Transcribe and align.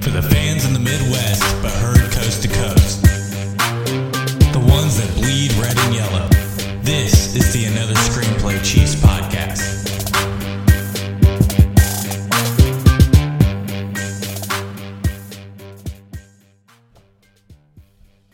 For 0.00 0.08
the 0.08 0.22
fans 0.22 0.64
in 0.64 0.72
the 0.72 0.78
Midwest, 0.78 1.42
but 1.60 1.70
heard 1.72 2.10
coast 2.10 2.40
to 2.40 2.48
coast. 2.48 3.02
The 3.02 4.64
ones 4.66 4.96
that 4.96 5.12
bleed 5.14 5.52
red 5.54 5.78
and 5.78 5.94
yellow. 5.94 6.26
This 6.80 7.36
is 7.36 7.52
the 7.52 7.66
Another 7.66 7.92
Screenplay 7.92 8.64
Chiefs 8.64 8.94
podcast. 8.94 9.60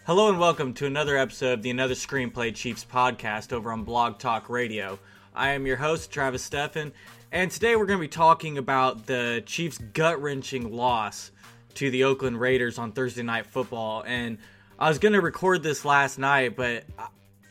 Hello 0.05 0.28
and 0.28 0.38
welcome 0.38 0.73
to 0.74 0.87
another 0.87 1.16
episode 1.16 1.55
of 1.55 1.62
the 1.62 1.70
Another 1.70 1.95
Screenplay 1.95 2.55
Chiefs 2.55 2.87
podcast 2.88 3.52
over 3.52 3.73
on 3.73 3.83
Blog 3.83 4.20
Talk 4.20 4.48
Radio. 4.48 5.01
I 5.34 5.51
am 5.51 5.66
your 5.66 5.78
host, 5.78 6.12
Travis 6.12 6.48
Steffen, 6.48 6.92
and 7.33 7.51
today 7.51 7.74
we're 7.74 7.87
going 7.87 7.98
to 7.98 8.05
be 8.05 8.09
talking 8.09 8.56
about 8.56 9.06
the 9.06 9.42
Chiefs' 9.46 9.78
gut 9.78 10.23
wrenching 10.23 10.73
loss 10.73 11.33
to 11.77 11.91
the 11.91 12.05
Oakland 12.05 12.41
Raiders 12.41 12.79
on 12.79 12.93
Thursday 12.93 13.23
Night 13.23 13.47
Football. 13.47 14.03
And 14.07 14.39
I 14.79 14.89
was 14.89 14.98
going 14.98 15.12
to 15.12 15.21
record 15.21 15.62
this 15.62 15.85
last 15.85 16.19
night, 16.19 16.57
but 16.57 16.85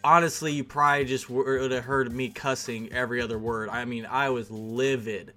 honestly, 0.03 0.51
you 0.51 0.63
probably 0.63 1.05
just 1.05 1.29
would 1.29 1.71
have 1.71 1.83
heard 1.83 2.11
me 2.11 2.29
cussing 2.29 2.91
every 2.91 3.21
other 3.21 3.37
word. 3.37 3.69
I 3.69 3.85
mean, 3.85 4.05
I 4.05 4.29
was 4.29 4.49
livid. 4.51 5.33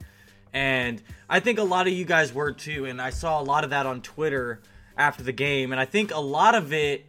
And 0.53 1.03
I 1.29 1.41
think 1.41 1.59
a 1.59 1.63
lot 1.63 1.87
of 1.87 1.93
you 1.93 2.05
guys 2.05 2.33
were 2.33 2.53
too. 2.53 2.87
And 2.87 3.01
I 3.01 3.11
saw 3.11 3.41
a 3.41 3.45
lot 3.45 3.65
of 3.65 3.71
that 3.71 3.87
on 3.87 4.03
Twitter 4.03 4.61
after 4.97 5.23
the 5.23 5.33
game. 5.33 5.73
And 5.73 5.81
I 5.81 5.85
think 5.85 6.13
a 6.13 6.21
lot 6.21 6.55
of 6.55 6.73
it 6.73 7.07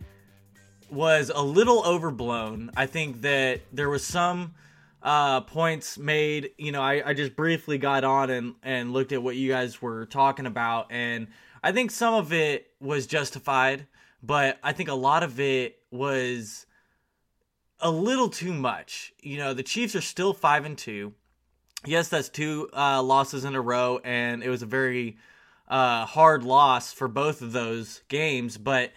was 0.90 1.32
a 1.34 1.42
little 1.42 1.84
overblown. 1.86 2.72
I 2.76 2.86
think 2.88 3.22
that 3.22 3.62
there 3.72 3.90
was 3.90 4.06
some 4.06 4.54
uh, 5.02 5.42
points 5.42 5.98
made. 5.98 6.52
You 6.58 6.72
know, 6.72 6.82
I, 6.82 7.10
I 7.10 7.14
just 7.14 7.36
briefly 7.36 7.78
got 7.78 8.04
on 8.04 8.30
and, 8.30 8.56
and 8.64 8.92
looked 8.92 9.12
at 9.12 9.24
what 9.24 9.36
you 9.36 9.50
guys 9.50 9.82
were 9.82 10.06
talking 10.06 10.46
about. 10.46 10.88
And 10.92 11.28
I 11.64 11.72
think 11.72 11.92
some 11.92 12.14
of 12.14 12.32
it 12.32 12.72
was 12.80 13.08
justified, 13.08 13.88
but 14.24 14.60
I 14.64 14.74
think 14.74 14.90
a 14.90 14.94
lot 14.94 15.24
of 15.24 15.40
it 15.40 15.80
was 15.92 16.66
a 17.80 17.92
little 17.92 18.30
too 18.30 18.54
much. 18.54 19.14
You 19.22 19.38
know, 19.38 19.54
the 19.54 19.64
Chiefs 19.64 19.96
are 19.96 20.02
still 20.02 20.34
5 20.34 20.66
and 20.66 20.78
2. 20.78 21.14
Yes, 21.86 22.10
that's 22.10 22.30
two 22.30 22.70
uh, 22.76 23.02
losses 23.02 23.46
in 23.46 23.56
a 23.56 23.62
row, 23.62 24.00
and 24.04 24.44
it 24.44 24.50
was 24.50 24.62
a 24.62 24.66
very 24.66 25.18
uh, 25.70 26.06
hard 26.06 26.44
loss 26.44 26.92
for 26.92 27.08
both 27.08 27.42
of 27.42 27.54
those 27.54 28.02
games. 28.10 28.58
But 28.58 28.92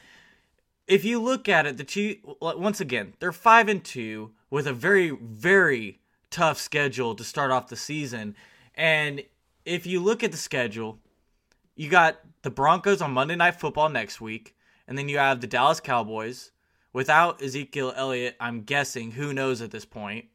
if 0.89 1.05
you 1.05 1.21
look 1.21 1.49
at 1.49 1.67
it, 1.67 1.77
the 1.77 1.85
Chiefs 1.85 2.21
once 2.41 2.81
again 2.81 3.15
they're 3.21 3.33
five 3.33 3.69
and 3.69 3.85
two 3.85 4.33
with 4.51 4.67
a 4.67 4.73
very 4.73 5.11
very 5.11 6.01
tough 6.31 6.59
schedule 6.59 7.15
to 7.15 7.23
start 7.23 7.51
off 7.51 7.69
the 7.69 7.77
season. 7.77 8.35
And 8.75 9.23
if 9.65 9.87
you 9.87 10.01
look 10.01 10.25
at 10.25 10.33
the 10.33 10.39
schedule, 10.39 10.99
you 11.83 11.89
got 11.89 12.21
the 12.43 12.51
Broncos 12.51 13.03
on 13.03 13.11
Monday 13.11 13.35
Night 13.35 13.57
Football 13.57 13.89
next 13.89 14.21
week, 14.21 14.55
and 14.87 14.97
then 14.97 15.09
you 15.09 15.19
have 15.19 15.41
the 15.41 15.49
Dallas 15.49 15.81
Cowboys 15.81 16.53
without 16.93 17.43
Ezekiel 17.43 17.93
Elliott. 17.97 18.37
I'm 18.39 18.63
guessing 18.63 19.11
who 19.11 19.35
knows 19.35 19.61
at 19.61 19.73
this 19.73 19.85
point. 19.85 20.27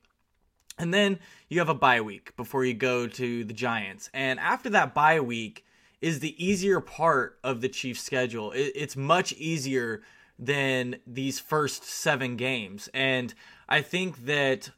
And 0.78 0.94
then 0.94 1.20
you 1.48 1.60
have 1.60 1.70
a 1.70 1.74
bye 1.74 2.02
week 2.02 2.36
before 2.36 2.66
you 2.66 2.74
go 2.74 3.08
to 3.08 3.46
the 3.46 3.54
Giants. 3.54 4.10
And 4.14 4.42
after 4.42 4.70
that 4.72 4.94
bye 4.94 5.22
week 5.22 5.64
is 6.02 6.20
the 6.20 6.36
easier 6.46 6.82
part 6.82 7.40
of 7.46 7.62
the 7.62 7.70
Chiefs' 7.70 8.04
schedule. 8.04 8.52
It's 8.54 8.98
much 8.98 9.32
easier 9.32 10.04
than 10.38 10.98
these 11.08 11.40
first 11.40 11.86
seven 11.86 12.36
games. 12.36 12.90
And 12.94 13.34
I 13.70 13.82
think 13.84 14.26
that 14.26 14.70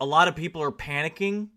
a 0.00 0.04
lot 0.04 0.26
of 0.26 0.34
people 0.34 0.64
are 0.64 0.72
panicking 0.72 1.50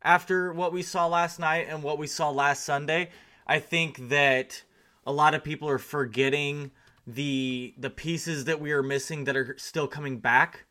after 0.00 0.52
what 0.52 0.72
we 0.72 0.82
saw 0.82 1.08
last 1.08 1.40
night 1.40 1.66
and 1.68 1.82
what 1.82 1.98
we 1.98 2.06
saw 2.06 2.30
last 2.30 2.64
Sunday. 2.64 3.10
I 3.50 3.58
think 3.58 4.08
that 4.08 4.62
a 5.04 5.12
lot 5.12 5.34
of 5.34 5.44
people 5.44 5.68
are 5.68 5.78
forgetting 5.78 6.70
the 7.06 7.74
the 7.76 7.90
pieces 7.90 8.44
that 8.44 8.60
we 8.60 8.72
are 8.72 8.82
missing 8.82 9.24
that 9.24 9.36
are 9.36 9.56
still 9.58 9.88
coming 9.88 10.18
back 10.18 10.66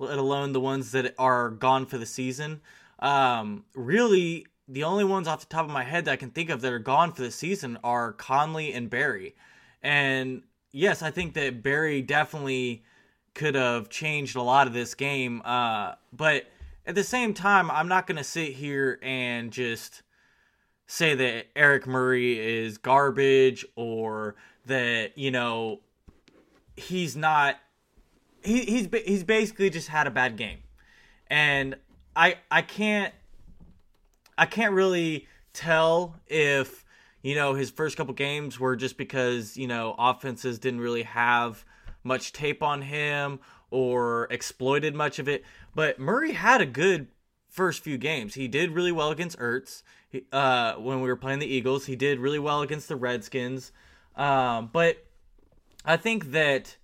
let 0.00 0.18
alone 0.18 0.52
the 0.52 0.60
ones 0.60 0.92
that 0.92 1.14
are 1.18 1.50
gone 1.50 1.86
for 1.86 1.98
the 1.98 2.06
season. 2.06 2.60
Um, 2.98 3.64
really, 3.74 4.46
the 4.66 4.84
only 4.84 5.04
ones 5.04 5.28
off 5.28 5.40
the 5.40 5.46
top 5.46 5.66
of 5.66 5.70
my 5.70 5.84
head 5.84 6.06
that 6.06 6.12
I 6.12 6.16
can 6.16 6.30
think 6.30 6.48
of 6.48 6.62
that 6.62 6.72
are 6.72 6.78
gone 6.78 7.12
for 7.12 7.22
the 7.22 7.30
season 7.30 7.78
are 7.84 8.12
Conley 8.14 8.72
and 8.72 8.88
Berry. 8.88 9.36
And 9.82 10.42
yes, 10.72 11.02
I 11.02 11.10
think 11.10 11.34
that 11.34 11.62
Berry 11.62 12.00
definitely 12.00 12.82
could 13.34 13.54
have 13.54 13.90
changed 13.90 14.36
a 14.36 14.42
lot 14.42 14.66
of 14.66 14.72
this 14.72 14.94
game. 14.94 15.42
Uh, 15.44 15.94
but 16.12 16.46
at 16.86 16.94
the 16.94 17.04
same 17.04 17.34
time, 17.34 17.70
I'm 17.70 17.88
not 17.88 18.06
going 18.06 18.18
to 18.18 18.24
sit 18.24 18.54
here 18.54 18.98
and 19.02 19.52
just 19.52 20.02
say 20.90 21.14
that 21.14 21.46
Eric 21.54 21.86
Murray 21.86 22.38
is 22.38 22.76
garbage 22.76 23.64
or 23.76 24.34
that, 24.66 25.16
you 25.16 25.30
know, 25.30 25.80
he's 26.76 27.16
not 27.16 27.56
he, 28.42 28.62
he's 28.62 28.88
he's 29.06 29.24
basically 29.24 29.70
just 29.70 29.88
had 29.88 30.06
a 30.06 30.10
bad 30.10 30.36
game, 30.36 30.58
and 31.28 31.76
I 32.16 32.36
I 32.50 32.62
can't 32.62 33.14
I 34.38 34.46
can't 34.46 34.72
really 34.72 35.26
tell 35.52 36.16
if 36.26 36.84
you 37.22 37.34
know 37.34 37.54
his 37.54 37.70
first 37.70 37.96
couple 37.96 38.14
games 38.14 38.58
were 38.58 38.76
just 38.76 38.96
because 38.96 39.56
you 39.56 39.66
know 39.66 39.94
offenses 39.98 40.58
didn't 40.58 40.80
really 40.80 41.02
have 41.02 41.64
much 42.02 42.32
tape 42.32 42.62
on 42.62 42.82
him 42.82 43.40
or 43.70 44.26
exploited 44.30 44.94
much 44.94 45.18
of 45.18 45.28
it. 45.28 45.44
But 45.74 45.98
Murray 45.98 46.32
had 46.32 46.60
a 46.60 46.66
good 46.66 47.08
first 47.50 47.82
few 47.82 47.98
games. 47.98 48.34
He 48.34 48.48
did 48.48 48.70
really 48.70 48.92
well 48.92 49.10
against 49.10 49.38
Ertz. 49.38 49.82
Uh, 50.32 50.74
when 50.74 51.00
we 51.00 51.08
were 51.08 51.16
playing 51.16 51.38
the 51.38 51.46
Eagles, 51.46 51.86
he 51.86 51.96
did 51.96 52.18
really 52.18 52.38
well 52.38 52.62
against 52.62 52.88
the 52.88 52.96
Redskins. 52.96 53.72
Um, 54.16 54.70
but 54.72 55.04
I 55.84 55.96
think 55.96 56.32
that 56.32 56.76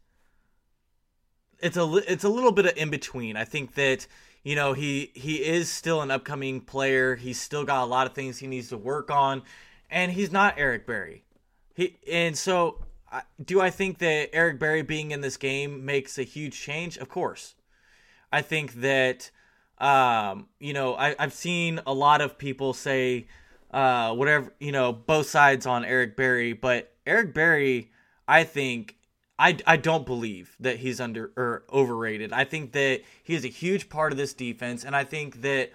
it's 1.61 1.77
a 1.77 1.85
it's 2.11 2.25
a 2.25 2.29
little 2.29 2.53
bit 2.53 2.67
of 2.67 2.77
in 2.77 2.91
between. 2.91 3.37
I 3.37 3.45
think 3.45 3.75
that 3.75 4.07
you 4.43 4.55
know 4.55 4.75
he 4.75 5.11
he 5.15 5.37
is 5.45 5.71
still 5.71 6.03
an 6.03 6.11
upcoming 6.11 6.61
player. 6.61 7.17
He's 7.17 7.41
still 7.41 7.65
got 7.65 7.83
a 7.83 7.87
lot 7.87 8.07
of 8.07 8.15
things 8.15 8.39
he 8.39 8.47
needs 8.47 8.69
to 8.69 8.77
work 8.77 9.11
on, 9.11 9.43
and 9.91 10.13
he's 10.13 10.31
not 10.31 10.55
Eric 10.57 10.87
Berry. 10.87 11.25
He 11.75 11.97
and 12.11 12.37
so 12.37 12.85
do 13.43 13.61
I 13.61 13.71
think 13.71 13.99
that 13.99 14.31
Eric 14.33 14.59
Berry 14.59 14.83
being 14.83 15.11
in 15.11 15.21
this 15.21 15.37
game 15.37 15.85
makes 15.85 16.19
a 16.19 16.23
huge 16.23 16.59
change? 16.59 16.97
Of 16.97 17.09
course. 17.09 17.55
I 18.33 18.43
think 18.43 18.75
that 18.75 19.31
um, 19.79 20.49
you 20.59 20.73
know 20.73 20.95
I, 20.95 21.15
I've 21.19 21.33
seen 21.33 21.81
a 21.87 21.93
lot 21.93 22.21
of 22.21 22.39
people 22.39 22.73
say 22.73 23.27
uh, 23.71 24.15
whatever 24.15 24.53
you 24.61 24.73
know 24.73 24.93
both 24.93 25.29
sides 25.29 25.67
on 25.67 25.85
Eric 25.85 26.17
Berry, 26.17 26.53
but 26.53 26.93
Eric 27.07 27.35
Berry 27.35 27.91
I 28.29 28.45
think 28.45 28.97
I, 29.39 29.59
I 29.67 29.77
don't 29.77 30.07
believe 30.07 30.57
that 30.61 30.79
he's 30.79 31.01
under 31.01 31.31
or 31.37 31.65
overrated. 31.71 32.33
I 32.33 32.45
think 32.45 32.73
that 32.73 33.03
he 33.23 33.35
is 33.35 33.45
a 33.45 33.49
huge 33.49 33.89
part 33.89 34.13
of 34.13 34.19
this 34.19 34.33
defense, 34.33 34.85
and 34.85 34.97
I 34.97 35.05
think 35.05 35.43
that 35.43 35.73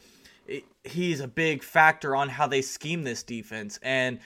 it, 0.48 0.64
he's 0.84 1.20
a 1.20 1.28
big 1.28 1.64
factor 1.64 2.16
on 2.16 2.30
how 2.30 2.48
they 2.48 2.62
scheme 2.62 3.04
this 3.04 3.24
defense. 3.24 3.80
And 3.84 4.20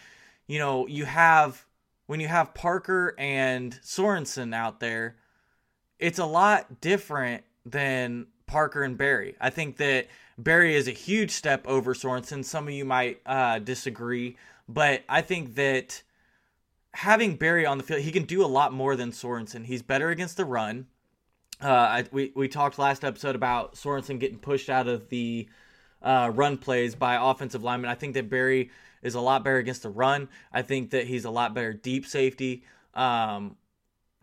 you 0.47 0.59
know, 0.59 0.87
you 0.87 1.05
have 1.05 1.65
when 2.07 2.19
you 2.19 2.27
have 2.27 2.53
Parker 2.53 3.13
and 3.17 3.73
Sorensen 3.81 4.53
out 4.55 4.79
there, 4.79 5.17
it's 5.99 6.19
a 6.19 6.25
lot 6.25 6.79
different 6.81 7.43
than 7.65 8.27
Parker 8.47 8.83
and 8.83 8.97
Berry. 8.97 9.35
I 9.39 9.49
think 9.49 9.77
that 9.77 10.07
Berry 10.37 10.75
is 10.75 10.87
a 10.87 10.91
huge 10.91 11.31
step 11.31 11.67
over 11.67 11.93
Sorensen. 11.93 12.43
Some 12.43 12.67
of 12.67 12.73
you 12.73 12.85
might 12.85 13.21
uh, 13.25 13.59
disagree, 13.59 14.37
but 14.67 15.03
I 15.07 15.21
think 15.21 15.55
that 15.55 16.03
having 16.93 17.35
Berry 17.35 17.65
on 17.65 17.77
the 17.77 17.83
field, 17.83 18.01
he 18.01 18.11
can 18.11 18.23
do 18.23 18.43
a 18.43 18.47
lot 18.47 18.73
more 18.73 18.95
than 18.95 19.11
Sorensen. 19.11 19.65
He's 19.65 19.81
better 19.81 20.09
against 20.09 20.37
the 20.37 20.45
run. 20.45 20.87
Uh, 21.61 21.69
I, 21.69 22.05
we 22.11 22.33
we 22.35 22.47
talked 22.49 22.77
last 22.77 23.05
episode 23.05 23.35
about 23.35 23.75
Sorensen 23.75 24.19
getting 24.19 24.39
pushed 24.39 24.69
out 24.69 24.87
of 24.87 25.07
the 25.09 25.47
uh, 26.01 26.31
run 26.33 26.57
plays 26.57 26.95
by 26.95 27.17
offensive 27.19 27.63
linemen. 27.63 27.89
I 27.89 27.95
think 27.95 28.13
that 28.15 28.29
Berry 28.29 28.71
is 29.01 29.15
a 29.15 29.21
lot 29.21 29.43
better 29.43 29.57
against 29.57 29.83
the 29.83 29.89
run. 29.89 30.27
I 30.51 30.63
think 30.63 30.91
that 30.91 31.07
he's 31.07 31.25
a 31.25 31.29
lot 31.29 31.53
better 31.53 31.73
deep 31.73 32.05
safety. 32.05 32.63
Um, 32.93 33.55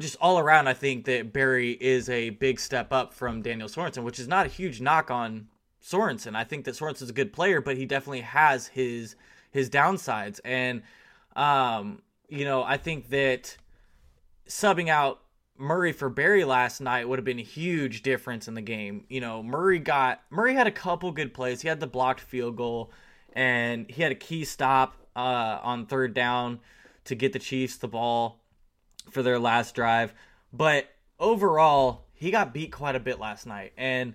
just 0.03 0.17
all 0.21 0.39
around, 0.39 0.69
I 0.69 0.75
think 0.75 1.07
that 1.07 1.33
Berry 1.33 1.73
is 1.73 2.09
a 2.09 2.31
big 2.31 2.61
step 2.61 2.93
up 2.93 3.15
from 3.15 3.43
Daniel 3.43 3.69
Sorensen, 3.69 4.05
which 4.05 4.19
is 4.19 4.29
not 4.29 4.47
a 4.47 4.49
huge 4.49 4.81
knock 4.81 5.11
on 5.11 5.49
Sorensen. 5.83 6.37
I 6.37 6.45
think 6.45 6.65
that 6.67 6.75
Sorensen's 6.75 7.11
a 7.11 7.15
good 7.15 7.33
player, 7.33 7.61
but 7.61 7.77
he 7.77 7.87
definitely 7.87 8.21
has 8.21 8.67
his 8.69 9.17
his 9.51 9.71
downsides. 9.71 10.41
And 10.45 10.83
um, 11.37 12.03
you 12.29 12.45
know, 12.45 12.63
I 12.63 12.77
think 12.77 13.09
that 13.11 13.57
subbing 14.49 14.89
out 14.89 15.21
Murray 15.57 15.93
for 15.93 16.09
Berry 16.09 16.45
last 16.45 16.81
night 16.81 17.09
would 17.09 17.19
have 17.19 17.25
been 17.25 17.39
a 17.39 17.43
huge 17.43 18.03
difference 18.03 18.49
in 18.49 18.55
the 18.55 18.63
game. 18.63 19.05
You 19.09 19.21
know, 19.21 19.43
Murray 19.43 19.79
got 19.79 20.23
Murray 20.31 20.55
had 20.55 20.67
a 20.67 20.73
couple 20.73 21.13
good 21.13 21.33
plays. 21.33 21.63
He 21.63 21.69
had 21.69 21.81
the 21.81 21.87
blocked 21.87 22.21
field 22.21 22.57
goal 22.57 22.91
and 23.35 23.89
he 23.89 24.03
had 24.03 24.13
a 24.13 24.17
key 24.17 24.45
stop 24.45 24.97
uh, 25.17 25.59
on 25.63 25.87
third 25.87 26.15
down 26.15 26.61
to 27.05 27.15
get 27.15 27.33
the 27.33 27.39
Chiefs 27.39 27.77
the 27.77 27.89
ball 27.89 28.42
for 29.11 29.23
their 29.23 29.39
last 29.39 29.75
drive. 29.75 30.15
But 30.53 30.91
overall, 31.19 32.05
he 32.15 32.31
got 32.31 32.55
beat 32.55 32.73
quite 32.73 32.97
a 32.97 33.01
bit 33.01 33.19
last 33.19 33.47
night. 33.47 33.73
And 33.77 34.15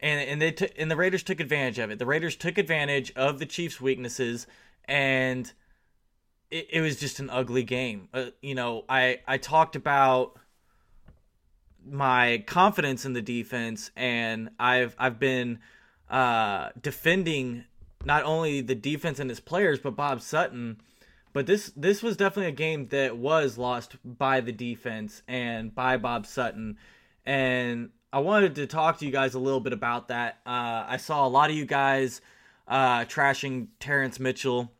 and 0.00 0.28
and 0.28 0.42
they 0.42 0.52
t- 0.52 0.70
and 0.76 0.90
the 0.90 0.96
Raiders 0.96 1.22
took 1.22 1.40
advantage 1.40 1.78
of 1.78 1.90
it. 1.90 1.98
The 1.98 2.06
Raiders 2.06 2.36
took 2.36 2.58
advantage 2.58 3.12
of 3.16 3.38
the 3.38 3.46
Chiefs' 3.46 3.80
weaknesses 3.80 4.46
and 4.86 5.52
it, 6.50 6.68
it 6.70 6.80
was 6.80 6.98
just 6.98 7.18
an 7.18 7.30
ugly 7.30 7.64
game. 7.64 8.08
Uh, 8.12 8.26
you 8.40 8.54
know, 8.54 8.84
I 8.88 9.20
I 9.26 9.38
talked 9.38 9.76
about 9.76 10.38
my 11.88 12.42
confidence 12.46 13.04
in 13.04 13.12
the 13.12 13.22
defense, 13.22 13.90
and 13.96 14.50
I've 14.58 14.94
I've 14.98 15.18
been 15.18 15.60
uh, 16.10 16.70
defending 16.80 17.64
not 18.04 18.24
only 18.24 18.60
the 18.60 18.74
defense 18.74 19.18
and 19.18 19.30
its 19.30 19.40
players, 19.40 19.78
but 19.78 19.96
Bob 19.96 20.20
Sutton. 20.20 20.80
But 21.36 21.44
this 21.44 21.70
this 21.76 22.02
was 22.02 22.16
definitely 22.16 22.48
a 22.48 22.52
game 22.52 22.88
that 22.88 23.18
was 23.18 23.58
lost 23.58 23.96
by 24.02 24.40
the 24.40 24.52
defense 24.52 25.20
and 25.28 25.74
by 25.74 25.98
Bob 25.98 26.24
Sutton, 26.24 26.78
and 27.26 27.90
I 28.10 28.20
wanted 28.20 28.54
to 28.54 28.66
talk 28.66 29.00
to 29.00 29.04
you 29.04 29.12
guys 29.12 29.34
a 29.34 29.38
little 29.38 29.60
bit 29.60 29.74
about 29.74 30.08
that. 30.08 30.38
Uh, 30.46 30.86
I 30.88 30.96
saw 30.96 31.26
a 31.26 31.28
lot 31.28 31.50
of 31.50 31.56
you 31.56 31.66
guys 31.66 32.22
uh, 32.66 33.00
trashing 33.00 33.66
Terrance 33.80 34.18
Mitchell, 34.18 34.72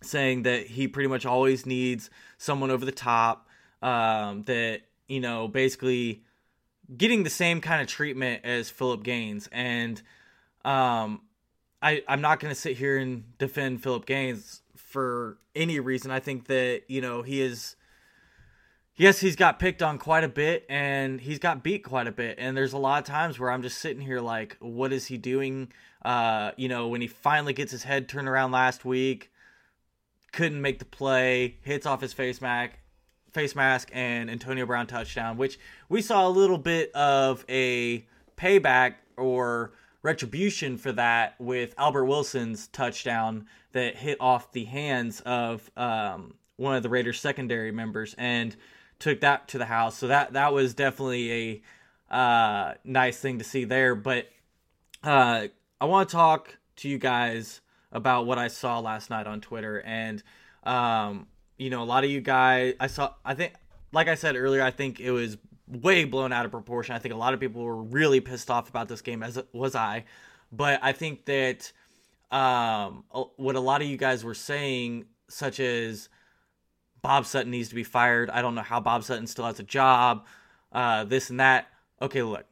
saying 0.00 0.44
that 0.44 0.68
he 0.68 0.86
pretty 0.86 1.08
much 1.08 1.26
always 1.26 1.66
needs 1.66 2.08
someone 2.38 2.70
over 2.70 2.84
the 2.84 2.92
top. 2.92 3.48
Um, 3.82 4.44
that 4.44 4.82
you 5.08 5.18
know, 5.18 5.48
basically 5.48 6.22
getting 6.96 7.24
the 7.24 7.30
same 7.30 7.60
kind 7.60 7.82
of 7.82 7.88
treatment 7.88 8.44
as 8.44 8.70
Phillip 8.70 9.02
Gaines, 9.02 9.48
and 9.50 10.00
um, 10.64 11.22
I 11.86 12.02
I'm 12.08 12.20
not 12.20 12.40
going 12.40 12.52
to 12.52 12.60
sit 12.60 12.76
here 12.76 12.98
and 12.98 13.38
defend 13.38 13.82
Phillip 13.82 14.06
Gaines 14.06 14.62
for 14.74 15.38
any 15.54 15.78
reason. 15.78 16.10
I 16.10 16.18
think 16.18 16.48
that 16.48 16.82
you 16.88 17.00
know 17.00 17.22
he 17.22 17.40
is. 17.40 17.76
Yes, 18.96 19.20
he's 19.20 19.36
got 19.36 19.58
picked 19.58 19.82
on 19.82 19.98
quite 19.98 20.24
a 20.24 20.28
bit 20.28 20.64
and 20.70 21.20
he's 21.20 21.38
got 21.38 21.62
beat 21.62 21.84
quite 21.84 22.06
a 22.06 22.12
bit. 22.12 22.36
And 22.38 22.56
there's 22.56 22.72
a 22.72 22.78
lot 22.78 22.98
of 22.98 23.04
times 23.06 23.38
where 23.38 23.50
I'm 23.50 23.60
just 23.60 23.76
sitting 23.76 24.00
here 24.00 24.20
like, 24.20 24.56
what 24.58 24.90
is 24.90 25.06
he 25.06 25.18
doing? 25.18 25.70
Uh, 26.02 26.52
you 26.56 26.66
know, 26.66 26.88
when 26.88 27.02
he 27.02 27.06
finally 27.06 27.52
gets 27.52 27.70
his 27.70 27.82
head 27.82 28.08
turned 28.08 28.26
around 28.26 28.52
last 28.52 28.86
week, 28.86 29.30
couldn't 30.32 30.62
make 30.62 30.78
the 30.78 30.86
play, 30.86 31.58
hits 31.60 31.84
off 31.84 32.00
his 32.00 32.14
face 32.14 32.40
mask, 32.40 32.72
face 33.32 33.54
mask, 33.54 33.90
and 33.92 34.30
Antonio 34.30 34.64
Brown 34.64 34.86
touchdown, 34.86 35.36
which 35.36 35.58
we 35.90 36.00
saw 36.00 36.26
a 36.26 36.30
little 36.30 36.58
bit 36.58 36.90
of 36.94 37.44
a 37.50 38.06
payback 38.38 38.94
or 39.18 39.72
retribution 40.02 40.76
for 40.76 40.92
that 40.92 41.34
with 41.38 41.74
Albert 41.78 42.04
Wilson's 42.04 42.68
touchdown 42.68 43.46
that 43.72 43.96
hit 43.96 44.18
off 44.20 44.52
the 44.52 44.64
hands 44.64 45.20
of 45.20 45.70
um, 45.76 46.34
one 46.56 46.76
of 46.76 46.82
the 46.82 46.88
Raiders 46.88 47.20
secondary 47.20 47.72
members 47.72 48.14
and 48.18 48.56
took 48.98 49.20
that 49.20 49.48
to 49.48 49.58
the 49.58 49.66
house. 49.66 49.96
So 49.96 50.08
that 50.08 50.32
that 50.34 50.52
was 50.52 50.74
definitely 50.74 51.62
a 52.10 52.14
uh, 52.14 52.74
nice 52.84 53.18
thing 53.18 53.38
to 53.38 53.44
see 53.44 53.64
there. 53.64 53.94
But 53.94 54.28
uh, 55.02 55.48
I 55.80 55.84
want 55.84 56.08
to 56.08 56.14
talk 56.14 56.58
to 56.76 56.88
you 56.88 56.98
guys 56.98 57.60
about 57.92 58.26
what 58.26 58.38
I 58.38 58.48
saw 58.48 58.78
last 58.78 59.10
night 59.10 59.26
on 59.26 59.40
Twitter 59.40 59.80
and 59.82 60.22
um, 60.64 61.28
you 61.58 61.70
know, 61.70 61.82
a 61.82 61.84
lot 61.84 62.04
of 62.04 62.10
you 62.10 62.20
guys, 62.20 62.74
I 62.78 62.86
saw, 62.88 63.14
I 63.24 63.34
think, 63.34 63.54
like 63.92 64.08
I 64.08 64.14
said 64.14 64.36
earlier, 64.36 64.62
I 64.62 64.70
think 64.70 65.00
it 65.00 65.10
was 65.10 65.38
way 65.68 66.04
blown 66.04 66.32
out 66.32 66.44
of 66.44 66.50
proportion. 66.50 66.94
I 66.94 66.98
think 66.98 67.14
a 67.14 67.18
lot 67.18 67.34
of 67.34 67.40
people 67.40 67.62
were 67.62 67.82
really 67.82 68.20
pissed 68.20 68.50
off 68.50 68.68
about 68.68 68.88
this 68.88 69.00
game, 69.00 69.22
as 69.22 69.40
was 69.52 69.74
I. 69.74 70.04
But 70.52 70.80
I 70.82 70.92
think 70.92 71.24
that 71.26 71.72
um, 72.30 73.04
what 73.36 73.56
a 73.56 73.60
lot 73.60 73.82
of 73.82 73.88
you 73.88 73.96
guys 73.96 74.24
were 74.24 74.34
saying, 74.34 75.06
such 75.28 75.60
as 75.60 76.08
Bob 77.02 77.26
Sutton 77.26 77.50
needs 77.50 77.68
to 77.68 77.74
be 77.74 77.84
fired. 77.84 78.30
I 78.30 78.42
don't 78.42 78.54
know 78.54 78.62
how 78.62 78.80
Bob 78.80 79.04
Sutton 79.04 79.26
still 79.26 79.46
has 79.46 79.60
a 79.60 79.64
job. 79.64 80.26
Uh, 80.72 81.04
this 81.04 81.30
and 81.30 81.40
that. 81.40 81.68
Okay, 82.00 82.22
look, 82.22 82.44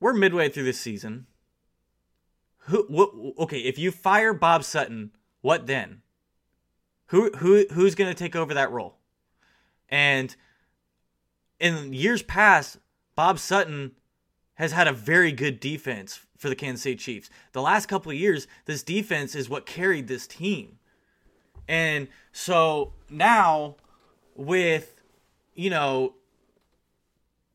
we're 0.00 0.12
midway 0.12 0.48
through 0.48 0.64
this 0.64 0.80
season. 0.80 1.26
Who? 2.66 2.84
What? 2.88 3.10
Okay, 3.38 3.58
if 3.58 3.78
you 3.78 3.90
fire 3.90 4.32
Bob 4.32 4.64
Sutton, 4.64 5.12
what 5.40 5.66
then? 5.66 6.02
Who 7.06 7.30
who 7.38 7.66
who's 7.72 7.94
going 7.94 8.10
to 8.10 8.18
take 8.18 8.36
over 8.36 8.54
that 8.54 8.70
role? 8.70 8.96
And 9.88 10.34
in 11.60 11.92
years 11.92 12.22
past, 12.22 12.78
Bob 13.16 13.38
Sutton 13.38 13.92
has 14.54 14.72
had 14.72 14.88
a 14.88 14.92
very 14.92 15.32
good 15.32 15.60
defense 15.60 16.20
for 16.36 16.48
the 16.48 16.54
Kansas 16.54 16.82
City 16.82 16.96
Chiefs. 16.96 17.30
The 17.52 17.62
last 17.62 17.86
couple 17.86 18.10
of 18.10 18.18
years, 18.18 18.46
this 18.64 18.82
defense 18.82 19.34
is 19.34 19.48
what 19.48 19.66
carried 19.66 20.08
this 20.08 20.26
team. 20.26 20.78
And 21.68 22.08
so 22.32 22.92
now 23.10 23.76
with 24.34 24.94
you 25.54 25.70
know 25.70 26.14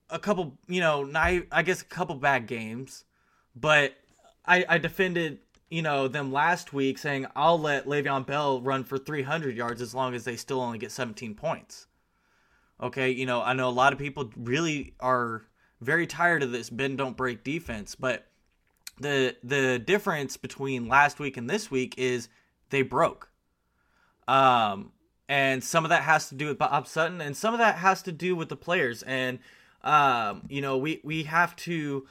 a 0.10 0.20
couple, 0.20 0.58
you 0.68 0.82
know, 0.82 1.10
I 1.16 1.64
guess 1.64 1.82
a 1.82 1.86
couple 1.86 2.16
bad 2.16 2.46
games, 2.46 3.06
but 3.56 3.96
I, 4.46 4.66
I 4.70 4.78
defended 4.78 5.40
you 5.70 5.82
know 5.82 6.08
them 6.08 6.32
last 6.32 6.72
week 6.72 7.00
saying 7.00 7.26
I'll 7.36 7.60
let 7.60 7.88
Le'Veon 7.88 8.28
Bell 8.28 8.62
run 8.62 8.84
for 8.84 9.00
300 9.00 9.56
yards 9.56 9.82
as 9.82 9.96
long 9.96 10.14
as 10.14 10.24
they 10.24 10.36
still 10.36 10.62
only 10.62 10.78
get 10.78 10.92
17 10.92 11.34
points. 11.34 11.88
Okay, 12.84 13.12
you 13.12 13.26
know 13.26 13.42
I 13.42 13.54
know 13.54 13.70
a 13.70 13.72
lot 13.72 13.94
of 13.94 14.00
people 14.00 14.30
really 14.36 14.94
are 15.00 15.46
very 15.80 16.06
tired 16.06 16.44
of 16.44 16.52
this 16.52 16.70
bend 16.70 16.98
don't 16.98 17.16
break 17.16 17.44
defense, 17.44 17.96
but 17.96 18.28
the 19.00 19.38
the 19.42 19.80
difference 19.80 20.36
between 20.36 20.90
last 20.90 21.18
week 21.18 21.38
and 21.38 21.50
this 21.50 21.72
week 21.72 21.96
is 21.98 22.28
they 22.72 22.82
broke. 22.82 23.30
Um, 24.28 24.92
and 25.30 25.64
some 25.64 25.86
of 25.86 25.90
that 25.90 26.04
has 26.04 26.28
to 26.30 26.36
do 26.36 26.48
with 26.48 26.58
Bob 26.58 26.86
Sutton, 26.86 27.22
and 27.22 27.38
some 27.38 27.54
of 27.54 27.60
that 27.60 27.76
has 27.76 28.02
to 28.04 28.12
do 28.12 28.36
with 28.36 28.50
the 28.50 28.58
players. 28.58 29.02
And 29.04 29.40
um, 29.82 30.44
you 30.50 30.60
know 30.60 30.78
we 30.78 31.00
we 31.06 31.24
have 31.24 31.56
to 31.58 32.06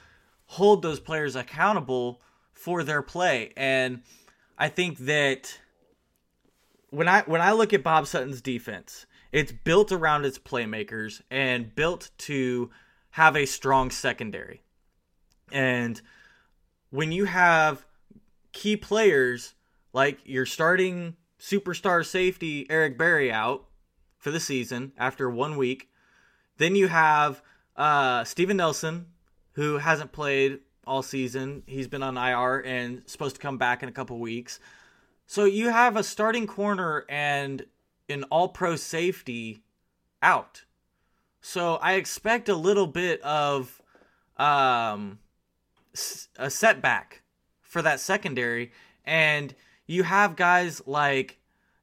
hold 0.47 0.81
those 0.81 1.01
players 1.01 1.37
accountable 1.37 2.23
for 2.55 2.83
their 2.83 3.03
play. 3.03 3.53
And 3.59 4.03
I 4.57 4.69
think 4.69 4.99
that 5.01 5.59
when 6.89 7.09
I 7.09 7.23
when 7.23 7.43
I 7.43 7.53
look 7.53 7.75
at 7.75 7.83
Bob 7.83 8.07
Sutton's 8.07 8.41
defense, 8.41 9.05
it's 9.33 9.53
built 9.53 9.91
around 9.91 10.25
its 10.25 10.39
playmakers 10.39 11.23
and 11.31 11.75
built 11.75 12.11
to 12.19 12.71
have 13.11 13.37
a 13.37 13.47
strong 13.47 13.91
secondary. 13.91 14.63
And 15.51 16.01
when 16.91 17.13
you 17.13 17.25
have 17.25 17.87
key 18.53 18.77
players 18.77 19.55
like 19.93 20.21
your 20.25 20.47
starting 20.47 21.17
superstar 21.41 22.05
safety 22.05 22.67
Eric 22.71 22.97
Berry 22.97 23.33
out 23.33 23.65
for 24.19 24.31
the 24.31 24.41
season 24.41 24.93
after 24.97 25.29
one 25.29 25.57
week, 25.57 25.89
then 26.59 26.77
you 26.77 26.89
have 26.89 27.43
uh, 27.77 28.25
Steven 28.25 28.59
Nelson, 28.59 29.07
who 29.53 29.79
hasn't 29.79 30.13
played 30.13 30.61
all 30.87 31.03
season. 31.03 31.63
He's 31.67 31.89
been 31.89 32.03
on 32.03 32.17
IR 32.17 32.61
and 32.65 33.03
supposed 33.07 33.37
to 33.37 33.43
come 33.43 33.59
back 33.59 33.83
in 33.83 33.89
a 33.89 33.93
couple 33.93 34.19
weeks. 34.19 34.61
So 35.27 35.45
you 35.45 35.71
have 35.71 35.97
a 35.97 36.03
starting 36.03 36.47
corner 36.47 37.05
and 37.09 37.65
an 38.13 38.25
all 38.25 38.49
pro 38.49 38.77
safety 38.77 39.63
out. 40.23 40.65
So 41.41 41.77
I 41.77 41.95
expect 41.95 42.49
a 42.49 42.55
little 42.55 42.87
bit 42.87 43.21
of 43.23 43.83
um, 44.37 45.19
a 46.39 46.51
setback 46.51 47.23
for 47.61 47.83
that 47.83 47.99
secondary. 47.99 48.73
And 49.05 49.55
you 49.87 50.05
have 50.05 50.37
guys 50.37 50.83
like 50.87 51.39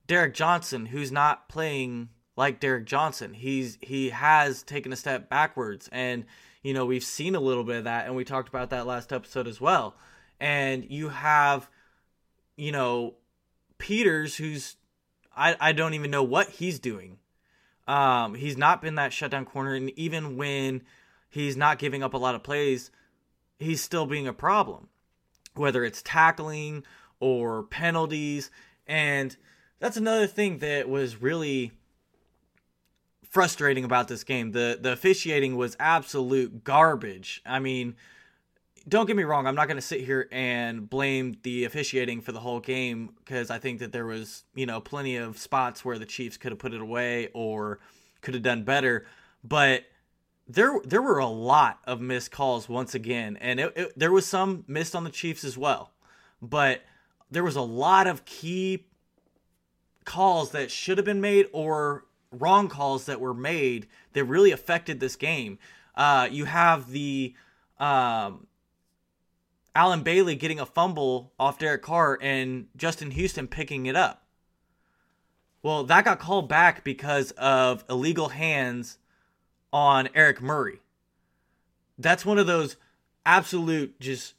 Derrick 0.07 0.33
Johnson, 0.33 0.85
who's 0.85 1.11
not 1.11 1.49
playing 1.49 2.09
like 2.37 2.59
Derrick 2.59 2.85
Johnson. 2.85 3.33
He's 3.33 3.77
he 3.81 4.09
has 4.11 4.63
taken 4.63 4.93
a 4.93 4.95
step 4.95 5.29
backwards 5.29 5.89
and 5.91 6.25
you 6.61 6.73
know, 6.73 6.85
we've 6.85 7.03
seen 7.03 7.35
a 7.35 7.39
little 7.39 7.63
bit 7.63 7.77
of 7.77 7.83
that, 7.85 8.05
and 8.05 8.15
we 8.15 8.25
talked 8.25 8.49
about 8.49 8.69
that 8.71 8.85
last 8.85 9.13
episode 9.13 9.47
as 9.47 9.61
well. 9.61 9.95
And 10.39 10.85
you 10.89 11.09
have, 11.09 11.69
you 12.57 12.71
know, 12.71 13.15
Peters, 13.77 14.35
who's 14.35 14.75
I, 15.39 15.55
I 15.59 15.71
don't 15.71 15.93
even 15.93 16.11
know 16.11 16.23
what 16.23 16.49
he's 16.49 16.79
doing. 16.79 17.17
Um, 17.87 18.35
he's 18.35 18.57
not 18.57 18.81
been 18.81 18.95
that 18.95 19.13
shutdown 19.13 19.45
corner, 19.45 19.73
and 19.73 19.89
even 19.91 20.35
when 20.35 20.83
he's 21.29 21.57
not 21.57 21.79
giving 21.79 22.03
up 22.03 22.13
a 22.13 22.17
lot 22.17 22.35
of 22.35 22.43
plays, 22.43 22.91
he's 23.57 23.81
still 23.81 24.05
being 24.05 24.27
a 24.27 24.33
problem, 24.33 24.89
whether 25.55 25.83
it's 25.83 26.01
tackling 26.03 26.83
or 27.19 27.63
penalties. 27.63 28.51
And 28.85 29.35
that's 29.79 29.97
another 29.97 30.27
thing 30.27 30.59
that 30.59 30.89
was 30.89 31.21
really 31.21 31.71
frustrating 33.29 33.85
about 33.85 34.07
this 34.07 34.23
game. 34.23 34.51
The 34.51 34.77
the 34.79 34.91
officiating 34.91 35.55
was 35.55 35.77
absolute 35.79 36.63
garbage. 36.63 37.41
I 37.45 37.59
mean, 37.59 37.95
don't 38.87 39.05
get 39.05 39.15
me 39.15 39.23
wrong, 39.23 39.47
I'm 39.47 39.55
not 39.55 39.67
going 39.67 39.77
to 39.77 39.81
sit 39.81 40.01
here 40.01 40.27
and 40.31 40.89
blame 40.89 41.37
the 41.43 41.65
officiating 41.65 42.21
for 42.21 42.31
the 42.31 42.39
whole 42.39 42.59
game 42.59 43.11
because 43.17 43.49
I 43.49 43.59
think 43.59 43.79
that 43.79 43.91
there 43.91 44.05
was, 44.05 44.43
you 44.55 44.65
know, 44.65 44.79
plenty 44.79 45.17
of 45.17 45.37
spots 45.37 45.83
where 45.83 45.99
the 45.99 46.05
Chiefs 46.05 46.37
could 46.37 46.51
have 46.51 46.59
put 46.59 46.73
it 46.73 46.81
away 46.81 47.29
or 47.33 47.79
could 48.21 48.33
have 48.33 48.43
done 48.43 48.63
better, 48.63 49.05
but 49.43 49.83
there 50.47 50.79
there 50.83 51.01
were 51.01 51.19
a 51.19 51.27
lot 51.27 51.79
of 51.85 52.01
missed 52.01 52.31
calls 52.31 52.67
once 52.67 52.95
again, 52.95 53.37
and 53.39 53.59
it, 53.59 53.73
it, 53.75 53.99
there 53.99 54.11
was 54.11 54.25
some 54.25 54.63
missed 54.67 54.95
on 54.95 55.03
the 55.03 55.09
Chiefs 55.11 55.43
as 55.43 55.57
well, 55.57 55.91
but 56.41 56.81
there 57.29 57.43
was 57.43 57.55
a 57.55 57.61
lot 57.61 58.07
of 58.07 58.25
key 58.25 58.85
calls 60.05 60.51
that 60.51 60.71
should 60.71 60.97
have 60.97 61.05
been 61.05 61.21
made 61.21 61.47
or 61.53 62.05
wrong 62.31 62.67
calls 62.67 63.05
that 63.05 63.21
were 63.21 63.33
made 63.33 63.87
that 64.13 64.23
really 64.23 64.51
affected 64.51 64.99
this 64.99 65.15
game. 65.15 65.59
Uh, 65.95 66.27
you 66.31 66.45
have 66.45 66.89
the 66.89 67.33
um, 67.79 68.47
Allen 69.79 70.03
Bailey 70.03 70.35
getting 70.35 70.59
a 70.59 70.65
fumble 70.65 71.31
off 71.39 71.57
Derek 71.57 71.81
Carr 71.81 72.19
and 72.21 72.67
Justin 72.75 73.11
Houston 73.11 73.47
picking 73.47 73.85
it 73.85 73.95
up. 73.95 74.25
Well, 75.63 75.85
that 75.85 76.03
got 76.03 76.19
called 76.19 76.49
back 76.49 76.83
because 76.83 77.31
of 77.37 77.85
illegal 77.89 78.27
hands 78.27 78.97
on 79.71 80.09
Eric 80.13 80.41
Murray. 80.41 80.81
That's 81.97 82.25
one 82.25 82.37
of 82.37 82.45
those 82.45 82.75
absolute 83.25 83.97
just 84.01 84.33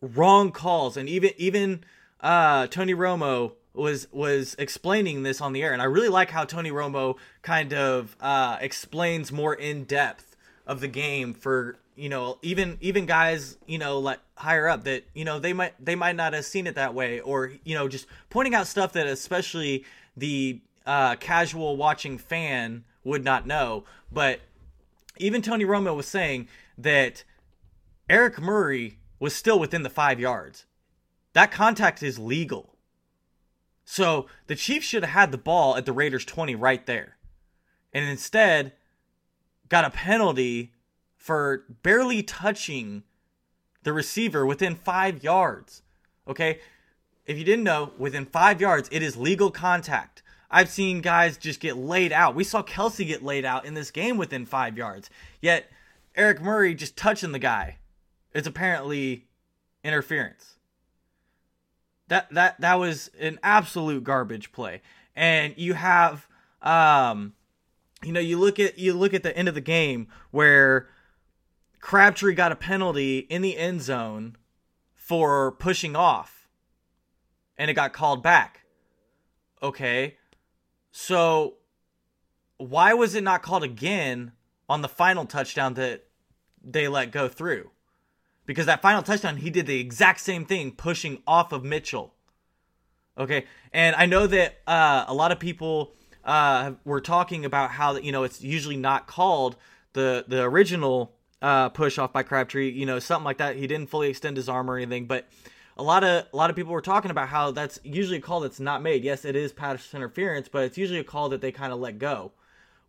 wrong 0.00 0.50
calls 0.50 0.96
and 0.96 1.10
even 1.10 1.32
even 1.36 1.84
uh, 2.22 2.68
Tony 2.68 2.94
Romo 2.94 3.52
was 3.74 4.08
was 4.12 4.56
explaining 4.58 5.24
this 5.24 5.42
on 5.42 5.52
the 5.52 5.62
air 5.62 5.74
and 5.74 5.82
I 5.82 5.86
really 5.86 6.08
like 6.08 6.30
how 6.30 6.44
Tony 6.44 6.70
Romo 6.70 7.16
kind 7.42 7.74
of 7.74 8.16
uh, 8.18 8.56
explains 8.62 9.30
more 9.30 9.52
in 9.52 9.84
depth 9.84 10.36
of 10.66 10.80
the 10.80 10.88
game 10.88 11.34
for 11.34 11.76
you 11.98 12.08
know 12.08 12.38
even 12.42 12.78
even 12.80 13.06
guys 13.06 13.58
you 13.66 13.78
know 13.78 13.98
like 13.98 14.20
higher 14.36 14.68
up 14.68 14.84
that 14.84 15.04
you 15.14 15.24
know 15.24 15.38
they 15.38 15.52
might 15.52 15.74
they 15.84 15.94
might 15.94 16.16
not 16.16 16.32
have 16.32 16.44
seen 16.44 16.66
it 16.66 16.76
that 16.76 16.94
way 16.94 17.20
or 17.20 17.52
you 17.64 17.74
know 17.74 17.88
just 17.88 18.06
pointing 18.30 18.54
out 18.54 18.66
stuff 18.66 18.92
that 18.92 19.06
especially 19.06 19.84
the 20.16 20.60
uh, 20.86 21.16
casual 21.16 21.76
watching 21.76 22.16
fan 22.16 22.84
would 23.04 23.24
not 23.24 23.46
know 23.46 23.84
but 24.10 24.40
even 25.18 25.42
Tony 25.42 25.64
Romo 25.64 25.94
was 25.94 26.06
saying 26.06 26.48
that 26.76 27.24
Eric 28.08 28.40
Murray 28.40 28.98
was 29.18 29.34
still 29.34 29.58
within 29.58 29.82
the 29.82 29.90
five 29.90 30.20
yards. 30.20 30.64
That 31.32 31.50
contact 31.50 32.02
is 32.02 32.18
legal. 32.18 32.76
So 33.84 34.26
the 34.46 34.54
Chiefs 34.54 34.86
should 34.86 35.02
have 35.02 35.12
had 35.12 35.32
the 35.32 35.38
ball 35.38 35.76
at 35.76 35.86
the 35.86 35.92
Raiders 35.92 36.24
20 36.24 36.54
right 36.54 36.84
there. 36.86 37.16
And 37.92 38.04
instead, 38.04 38.72
got 39.68 39.84
a 39.84 39.90
penalty 39.90 40.72
for 41.28 41.66
barely 41.82 42.22
touching 42.22 43.02
the 43.82 43.92
receiver 43.92 44.46
within 44.46 44.74
five 44.74 45.22
yards. 45.22 45.82
Okay? 46.26 46.58
If 47.26 47.36
you 47.36 47.44
didn't 47.44 47.64
know, 47.64 47.92
within 47.98 48.24
five 48.24 48.62
yards, 48.62 48.88
it 48.90 49.02
is 49.02 49.14
legal 49.14 49.50
contact. 49.50 50.22
I've 50.50 50.70
seen 50.70 51.02
guys 51.02 51.36
just 51.36 51.60
get 51.60 51.76
laid 51.76 52.14
out. 52.14 52.34
We 52.34 52.44
saw 52.44 52.62
Kelce 52.62 53.06
get 53.06 53.22
laid 53.22 53.44
out 53.44 53.66
in 53.66 53.74
this 53.74 53.90
game 53.90 54.16
within 54.16 54.46
five 54.46 54.78
yards. 54.78 55.10
Yet 55.42 55.70
Eric 56.16 56.40
Murray 56.40 56.74
just 56.74 56.96
touching 56.96 57.32
the 57.32 57.38
guy. 57.38 57.76
It's 58.32 58.48
apparently 58.48 59.26
interference. 59.84 60.56
That 62.06 62.30
that 62.30 62.58
that 62.62 62.76
was 62.76 63.10
an 63.20 63.38
absolute 63.42 64.02
garbage 64.02 64.50
play. 64.50 64.80
And 65.14 65.52
you 65.58 65.74
have 65.74 66.26
um 66.62 67.34
you 68.02 68.12
know, 68.12 68.20
you 68.20 68.38
look 68.38 68.58
at 68.58 68.78
you 68.78 68.94
look 68.94 69.12
at 69.12 69.22
the 69.22 69.36
end 69.36 69.48
of 69.48 69.54
the 69.54 69.60
game 69.60 70.08
where 70.30 70.88
Crabtree 71.80 72.34
got 72.34 72.52
a 72.52 72.56
penalty 72.56 73.18
in 73.18 73.42
the 73.42 73.56
end 73.56 73.82
zone 73.82 74.36
for 74.94 75.52
pushing 75.52 75.96
off 75.96 76.48
and 77.56 77.70
it 77.70 77.74
got 77.74 77.92
called 77.92 78.22
back. 78.22 78.60
Okay. 79.62 80.16
So 80.92 81.54
why 82.58 82.94
was 82.94 83.14
it 83.14 83.24
not 83.24 83.42
called 83.42 83.64
again 83.64 84.32
on 84.68 84.82
the 84.82 84.88
final 84.88 85.24
touchdown 85.24 85.74
that 85.74 86.04
they 86.62 86.88
let 86.88 87.10
go 87.10 87.28
through? 87.28 87.70
Because 88.46 88.66
that 88.66 88.80
final 88.80 89.02
touchdown, 89.02 89.38
he 89.38 89.50
did 89.50 89.66
the 89.66 89.78
exact 89.78 90.20
same 90.20 90.44
thing, 90.44 90.72
pushing 90.72 91.22
off 91.26 91.52
of 91.52 91.64
Mitchell. 91.64 92.14
Okay, 93.18 93.46
and 93.72 93.96
I 93.96 94.06
know 94.06 94.26
that 94.26 94.58
uh, 94.66 95.04
a 95.08 95.12
lot 95.12 95.32
of 95.32 95.40
people 95.40 95.92
uh, 96.24 96.72
were 96.84 97.00
talking 97.00 97.44
about 97.44 97.72
how 97.72 97.96
you 97.96 98.12
know 98.12 98.22
it's 98.22 98.40
usually 98.40 98.76
not 98.76 99.06
called 99.06 99.56
the 99.92 100.24
the 100.28 100.42
original 100.42 101.17
uh, 101.40 101.68
push 101.68 101.98
off 101.98 102.12
by 102.12 102.22
Crabtree, 102.22 102.70
you 102.70 102.86
know, 102.86 102.98
something 102.98 103.24
like 103.24 103.38
that. 103.38 103.56
He 103.56 103.66
didn't 103.66 103.90
fully 103.90 104.10
extend 104.10 104.36
his 104.36 104.48
arm 104.48 104.70
or 104.70 104.76
anything, 104.76 105.06
but 105.06 105.28
a 105.76 105.82
lot 105.82 106.02
of 106.02 106.26
a 106.32 106.36
lot 106.36 106.50
of 106.50 106.56
people 106.56 106.72
were 106.72 106.80
talking 106.80 107.10
about 107.10 107.28
how 107.28 107.52
that's 107.52 107.78
usually 107.84 108.18
a 108.18 108.22
call 108.22 108.40
that's 108.40 108.60
not 108.60 108.82
made. 108.82 109.04
Yes, 109.04 109.24
it 109.24 109.36
is 109.36 109.52
pass 109.52 109.94
interference, 109.94 110.48
but 110.48 110.64
it's 110.64 110.78
usually 110.78 110.98
a 110.98 111.04
call 111.04 111.28
that 111.28 111.40
they 111.40 111.52
kind 111.52 111.72
of 111.72 111.78
let 111.78 111.98
go. 111.98 112.32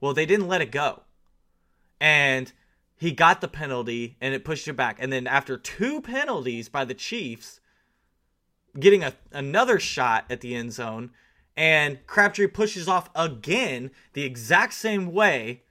Well, 0.02 0.14
they 0.14 0.26
didn't 0.26 0.48
let 0.48 0.62
it 0.62 0.72
go, 0.72 1.04
and 2.00 2.52
he 2.96 3.12
got 3.12 3.42
the 3.42 3.48
penalty, 3.48 4.18
and 4.20 4.34
it 4.34 4.44
pushed 4.44 4.68
it 4.68 4.74
back. 4.74 4.98
And 5.00 5.14
then 5.14 5.28
after 5.28 5.58
two 5.58 6.02
penalties 6.02 6.68
by 6.68 6.84
the 6.86 6.94
Chiefs, 6.94 7.60
getting 8.80 9.04
a, 9.04 9.14
another 9.32 9.80
shot 9.80 10.26
at 10.30 10.42
the 10.42 10.56
end 10.56 10.74
zone, 10.74 11.12
and 11.56 12.06
Crabtree 12.08 12.48
pushes 12.48 12.88
off 12.88 13.10
again 13.16 13.92
the 14.14 14.24
exact 14.24 14.74
same 14.74 15.12
way, 15.12 15.64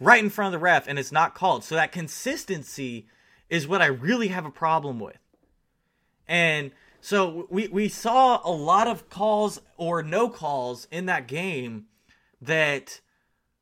right 0.00 0.22
in 0.22 0.30
front 0.30 0.54
of 0.54 0.60
the 0.60 0.64
ref, 0.64 0.88
and 0.88 0.98
it's 0.98 1.12
not 1.12 1.34
called. 1.34 1.64
So 1.64 1.74
that 1.74 1.92
consistency 1.92 3.06
is 3.48 3.68
what 3.68 3.82
I 3.82 3.86
really 3.86 4.28
have 4.28 4.46
a 4.46 4.50
problem 4.50 4.98
with. 4.98 5.18
And 6.26 6.72
so 7.00 7.46
we, 7.50 7.68
we 7.68 7.88
saw 7.88 8.40
a 8.44 8.50
lot 8.50 8.86
of 8.86 9.10
calls 9.10 9.60
or 9.76 10.02
no 10.02 10.28
calls 10.28 10.86
in 10.90 11.06
that 11.06 11.26
game 11.28 11.86
that 12.40 13.00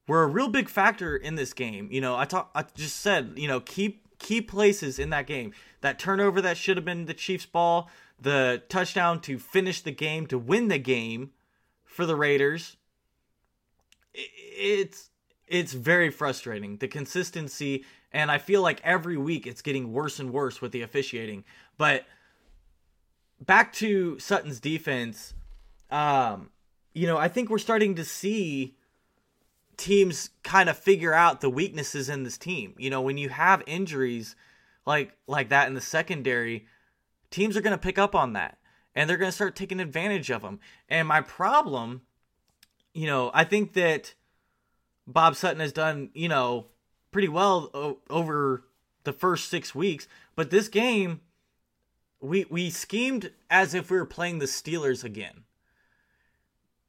were 0.07 0.23
a 0.23 0.27
real 0.27 0.49
big 0.49 0.69
factor 0.69 1.17
in 1.17 1.37
this 1.37 1.53
game. 1.53 1.89
You 1.91 2.01
know, 2.01 2.17
I 2.17 2.25
talk 2.25 2.51
I 2.55 2.65
just 2.75 2.97
said, 2.97 3.33
you 3.37 3.49
know, 3.49 3.61
key 3.61 4.01
key 4.19 4.41
places 4.41 4.99
in 4.99 5.11
that 5.11 5.27
game. 5.27 5.53
That 5.81 5.99
turnover 5.99 6.41
that 6.43 6.57
should 6.57 6.77
have 6.77 6.85
been 6.85 7.07
the 7.07 7.15
Chiefs 7.15 7.47
ball, 7.47 7.89
the 8.21 8.63
touchdown 8.69 9.21
to 9.23 9.39
finish 9.39 9.81
the 9.81 9.93
game, 9.93 10.27
to 10.27 10.39
win 10.39 10.69
the 10.69 10.79
game 10.79 11.31
for 11.85 12.07
the 12.07 12.17
Raiders. 12.17 12.77
It's 14.13 15.10
it's 15.51 15.73
very 15.73 16.11
frustrating. 16.11 16.79
The 16.79 16.89
consistency 16.89 17.85
and 18.13 18.31
I 18.31 18.39
feel 18.39 18.63
like 18.63 18.81
every 18.83 19.17
week 19.17 19.47
it's 19.47 19.63
getting 19.63 19.93
worse 19.93 20.19
and 20.19 20.33
worse 20.33 20.61
with 20.61 20.73
the 20.73 20.83
officiating. 20.83 21.45
But 21.77 22.07
back 23.41 23.73
to 23.75 24.19
Sutton's 24.19 24.61
defense, 24.61 25.35
um, 25.91 26.51
you 26.95 27.07
know, 27.07 27.19
I 27.19 27.29
think 27.29 27.51
we're 27.51 27.59
starting 27.59 27.95
to 27.97 28.05
see 28.05 28.77
teams 29.77 30.31
kind 30.43 30.69
of 30.69 30.77
figure 30.77 31.15
out 31.15 31.41
the 31.41 31.51
weaknesses 31.51 32.09
in 32.09 32.23
this 32.23 32.39
team. 32.39 32.75
You 32.79 32.91
know, 32.91 33.01
when 33.01 33.19
you 33.19 33.29
have 33.29 33.63
injuries 33.67 34.37
like 34.87 35.17
like 35.27 35.51
that 35.51 35.69
in 35.69 35.75
the 35.75 35.81
secondary, 35.81 36.67
teams 37.31 37.57
are 37.57 37.61
going 37.61 37.77
to 37.77 37.79
pick 37.79 37.99
up 37.99 38.15
on 38.15 38.33
that 38.33 38.59
and 38.95 39.09
they're 39.09 39.17
going 39.17 39.29
to 39.29 39.35
start 39.35 39.57
taking 39.57 39.81
advantage 39.81 40.31
of 40.31 40.43
them. 40.43 40.61
And 40.89 41.07
my 41.07 41.21
problem, 41.21 42.03
you 42.93 43.07
know, 43.07 43.31
I 43.35 43.45
think 43.45 43.75
that 43.75 44.15
Bob 45.13 45.37
Sutton 45.37 45.61
has 45.61 45.73
done, 45.73 46.11
you 46.15 46.29
know, 46.29 46.67
pretty 47.11 47.29
well 47.29 47.71
o- 47.75 47.99
over 48.09 48.65
the 49.05 49.13
first 49.13 49.49
6 49.49 49.75
weeks, 49.75 50.07
but 50.37 50.51
this 50.51 50.69
game 50.69 51.21
we 52.21 52.45
we 52.51 52.71
schemed 52.71 53.33
as 53.49 53.75
if 53.75 53.91
we 53.91 53.97
were 53.97 54.07
playing 54.07 54.39
the 54.39 54.47
Steelers 54.47 55.03
again. 55.03 55.45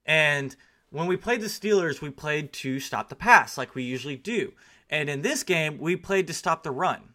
And 0.06 0.56
when 0.90 1.08
we 1.08 1.16
played 1.16 1.42
the 1.42 1.48
Steelers, 1.48 2.02
we 2.02 2.10
played 2.10 2.52
to 2.54 2.80
stop 2.80 3.10
the 3.10 3.16
pass 3.16 3.58
like 3.58 3.76
we 3.76 3.84
usually 3.84 4.18
do. 4.18 4.54
And 4.90 5.10
in 5.10 5.22
this 5.22 5.44
game, 5.44 5.78
we 5.78 5.96
played 5.96 6.28
to 6.28 6.34
stop 6.34 6.64
the 6.64 6.72
run. 6.72 7.14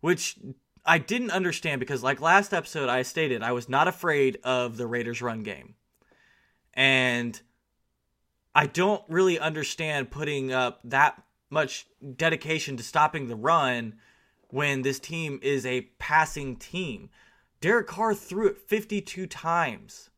Which 0.00 0.36
I 0.84 0.98
didn't 0.98 1.30
understand 1.30 1.80
because 1.80 2.02
like 2.02 2.20
last 2.20 2.52
episode 2.52 2.88
I 2.88 3.02
stated 3.02 3.42
I 3.42 3.52
was 3.52 3.68
not 3.68 3.88
afraid 3.88 4.38
of 4.42 4.76
the 4.76 4.86
Raiders 4.86 5.22
run 5.22 5.42
game. 5.42 5.74
And 6.74 7.40
I 8.54 8.66
don't 8.66 9.02
really 9.08 9.38
understand 9.38 10.10
putting 10.10 10.52
up 10.52 10.80
that 10.84 11.22
much 11.50 11.86
dedication 12.16 12.76
to 12.76 12.82
stopping 12.82 13.28
the 13.28 13.36
run 13.36 13.94
when 14.48 14.82
this 14.82 14.98
team 14.98 15.40
is 15.42 15.66
a 15.66 15.82
passing 15.98 16.56
team. 16.56 17.10
Derek 17.60 17.86
Carr 17.86 18.14
threw 18.14 18.48
it 18.48 18.58
52 18.58 19.26
times. 19.26 20.10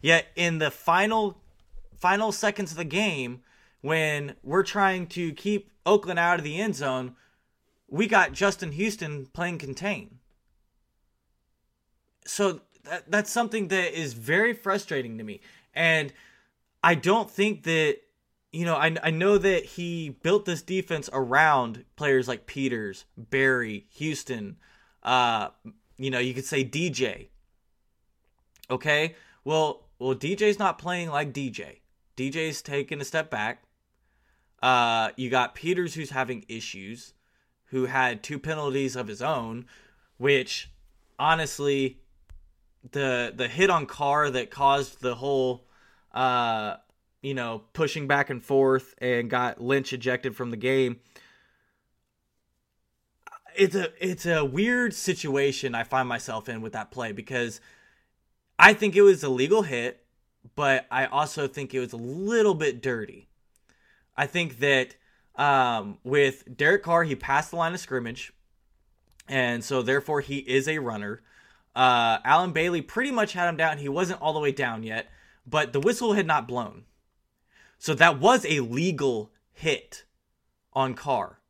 Yet 0.00 0.26
in 0.36 0.58
the 0.58 0.70
final 0.70 1.40
final 1.96 2.32
seconds 2.32 2.72
of 2.72 2.76
the 2.76 2.84
game, 2.84 3.42
when 3.80 4.34
we're 4.42 4.62
trying 4.62 5.06
to 5.06 5.32
keep 5.32 5.70
Oakland 5.86 6.18
out 6.18 6.38
of 6.38 6.44
the 6.44 6.60
end 6.60 6.74
zone, 6.74 7.14
we 7.88 8.06
got 8.06 8.32
Justin 8.32 8.72
Houston 8.72 9.26
playing 9.26 9.58
contain. 9.58 10.18
So 12.26 12.60
that, 12.84 13.10
that's 13.10 13.30
something 13.30 13.68
that 13.68 13.98
is 13.98 14.12
very 14.14 14.52
frustrating 14.52 15.16
to 15.18 15.24
me. 15.24 15.40
And 15.74 16.12
I 16.84 16.94
don't 16.94 17.30
think 17.30 17.64
that 17.64 17.98
you 18.52 18.64
know, 18.64 18.76
I, 18.76 18.94
I 19.02 19.10
know 19.10 19.36
that 19.36 19.64
he 19.64 20.10
built 20.10 20.44
this 20.44 20.62
defense 20.62 21.10
around 21.12 21.84
players 21.96 22.28
like 22.28 22.46
Peters, 22.46 23.04
Berry, 23.16 23.86
Houston, 23.94 24.58
uh, 25.02 25.48
you 25.98 26.08
know, 26.08 26.20
you 26.20 26.34
could 26.34 26.44
say 26.44 26.64
DJ. 26.64 27.30
Okay? 28.70 29.16
Well, 29.44 29.88
well, 29.98 30.14
DJ's 30.14 30.60
not 30.60 30.78
playing 30.78 31.10
like 31.10 31.32
DJ. 31.32 31.80
DJ's 32.16 32.62
taking 32.62 33.00
a 33.00 33.04
step 33.04 33.28
back. 33.28 33.64
Uh, 34.62 35.10
you 35.16 35.30
got 35.30 35.56
Peters 35.56 35.94
who's 35.94 36.10
having 36.10 36.44
issues, 36.48 37.12
who 37.66 37.86
had 37.86 38.22
two 38.22 38.38
penalties 38.38 38.94
of 38.94 39.08
his 39.08 39.20
own, 39.20 39.66
which 40.16 40.70
honestly, 41.18 41.98
the 42.92 43.32
the 43.34 43.48
hit 43.48 43.68
on 43.68 43.86
Carr 43.86 44.30
that 44.30 44.52
caused 44.52 45.00
the 45.00 45.16
whole 45.16 45.66
uh 46.14 46.76
you 47.22 47.34
know, 47.34 47.62
pushing 47.72 48.06
back 48.06 48.28
and 48.28 48.42
forth 48.42 48.94
and 48.98 49.30
got 49.30 49.58
Lynch 49.58 49.94
ejected 49.94 50.36
from 50.36 50.50
the 50.50 50.58
game. 50.58 51.00
It's 53.56 53.74
a 53.74 53.88
it's 53.98 54.26
a 54.26 54.44
weird 54.44 54.94
situation 54.94 55.74
I 55.74 55.84
find 55.84 56.08
myself 56.08 56.48
in 56.48 56.60
with 56.60 56.72
that 56.72 56.90
play 56.90 57.12
because 57.12 57.60
I 58.58 58.72
think 58.72 58.96
it 58.96 59.02
was 59.02 59.22
a 59.22 59.28
legal 59.28 59.62
hit 59.62 60.04
but 60.54 60.86
I 60.90 61.06
also 61.06 61.48
think 61.48 61.74
it 61.74 61.80
was 61.80 61.92
a 61.92 61.98
little 61.98 62.54
bit 62.54 62.82
dirty. 62.82 63.28
I 64.16 64.26
think 64.26 64.58
that 64.58 64.96
um, 65.36 65.98
with 66.04 66.56
Derek 66.56 66.82
Carr, 66.82 67.04
he 67.04 67.16
passed 67.16 67.50
the 67.50 67.56
line 67.56 67.74
of 67.74 67.80
scrimmage, 67.80 68.32
and 69.28 69.64
so 69.64 69.82
therefore 69.82 70.20
he 70.20 70.38
is 70.38 70.68
a 70.68 70.78
runner. 70.78 71.22
Uh, 71.74 72.18
Allen 72.24 72.52
Bailey 72.52 72.82
pretty 72.82 73.10
much 73.10 73.32
had 73.32 73.48
him 73.48 73.56
down. 73.56 73.78
He 73.78 73.88
wasn't 73.88 74.20
all 74.20 74.32
the 74.32 74.40
way 74.40 74.52
down 74.52 74.82
yet, 74.82 75.08
but 75.46 75.72
the 75.72 75.80
whistle 75.80 76.14
had 76.14 76.26
not 76.26 76.48
blown. 76.48 76.84
So 77.78 77.94
that 77.94 78.18
was 78.18 78.46
a 78.46 78.60
legal 78.60 79.32
hit 79.52 80.04
on 80.72 80.94
Carr. 80.94 81.40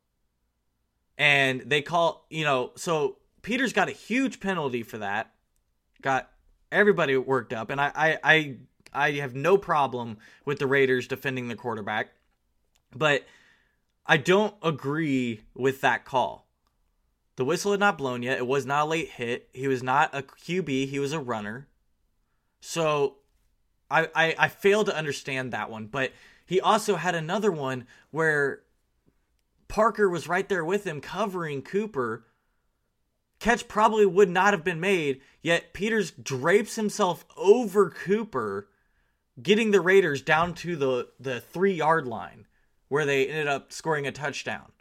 And 1.17 1.61
they 1.61 1.81
call, 1.81 2.25
you 2.29 2.43
know, 2.43 2.71
so 2.75 3.17
Peters 3.41 3.73
got 3.73 3.87
a 3.87 3.93
huge 3.93 4.39
penalty 4.39 4.83
for 4.83 4.97
that. 4.97 5.31
Got 6.01 6.29
everybody 6.71 7.15
worked 7.15 7.53
up. 7.53 7.69
And 7.69 7.79
I 7.79 7.91
I 7.95 8.17
I, 8.23 8.57
I 8.93 9.11
have 9.13 9.33
no 9.33 9.57
problem 9.57 10.17
with 10.43 10.59
the 10.59 10.67
Raiders 10.67 11.07
defending 11.07 11.47
the 11.47 11.55
quarterback. 11.55 12.09
But 12.93 13.25
I 14.05 14.17
don't 14.17 14.55
agree 14.61 15.41
with 15.53 15.81
that 15.81 16.05
call. 16.05 16.47
The 17.37 17.45
whistle 17.45 17.71
had 17.71 17.79
not 17.79 17.97
blown 17.97 18.23
yet. 18.23 18.37
It 18.37 18.47
was 18.47 18.65
not 18.65 18.83
a 18.83 18.89
late 18.89 19.09
hit. 19.09 19.49
He 19.53 19.67
was 19.67 19.83
not 19.83 20.09
a 20.13 20.21
QB. 20.21 20.87
He 20.87 20.99
was 20.99 21.11
a 21.11 21.19
runner. 21.19 21.67
So 22.61 23.17
I, 23.95 24.09
I, 24.15 24.35
I 24.37 24.47
fail 24.47 24.83
to 24.83 24.95
understand 24.95 25.53
that 25.53 25.69
one. 25.69 25.87
But 25.87 26.11
he 26.45 26.59
also 26.59 26.95
had 26.95 27.15
another 27.15 27.51
one 27.51 27.87
where 28.11 28.61
Parker 29.67 30.09
was 30.09 30.27
right 30.27 30.47
there 30.47 30.65
with 30.65 30.85
him 30.85 31.01
covering 31.01 31.61
Cooper. 31.61 32.25
Catch 33.39 33.67
probably 33.67 34.05
would 34.05 34.29
not 34.29 34.53
have 34.53 34.63
been 34.63 34.79
made, 34.79 35.21
yet 35.41 35.73
Peters 35.73 36.11
drapes 36.11 36.75
himself 36.75 37.25
over 37.35 37.89
Cooper, 37.89 38.69
getting 39.41 39.71
the 39.71 39.81
Raiders 39.81 40.21
down 40.21 40.53
to 40.55 40.75
the, 40.75 41.09
the 41.19 41.41
three 41.41 41.73
yard 41.73 42.07
line 42.07 42.47
where 42.87 43.05
they 43.05 43.27
ended 43.27 43.47
up 43.47 43.71
scoring 43.73 44.07
a 44.07 44.11
touchdown 44.11 44.71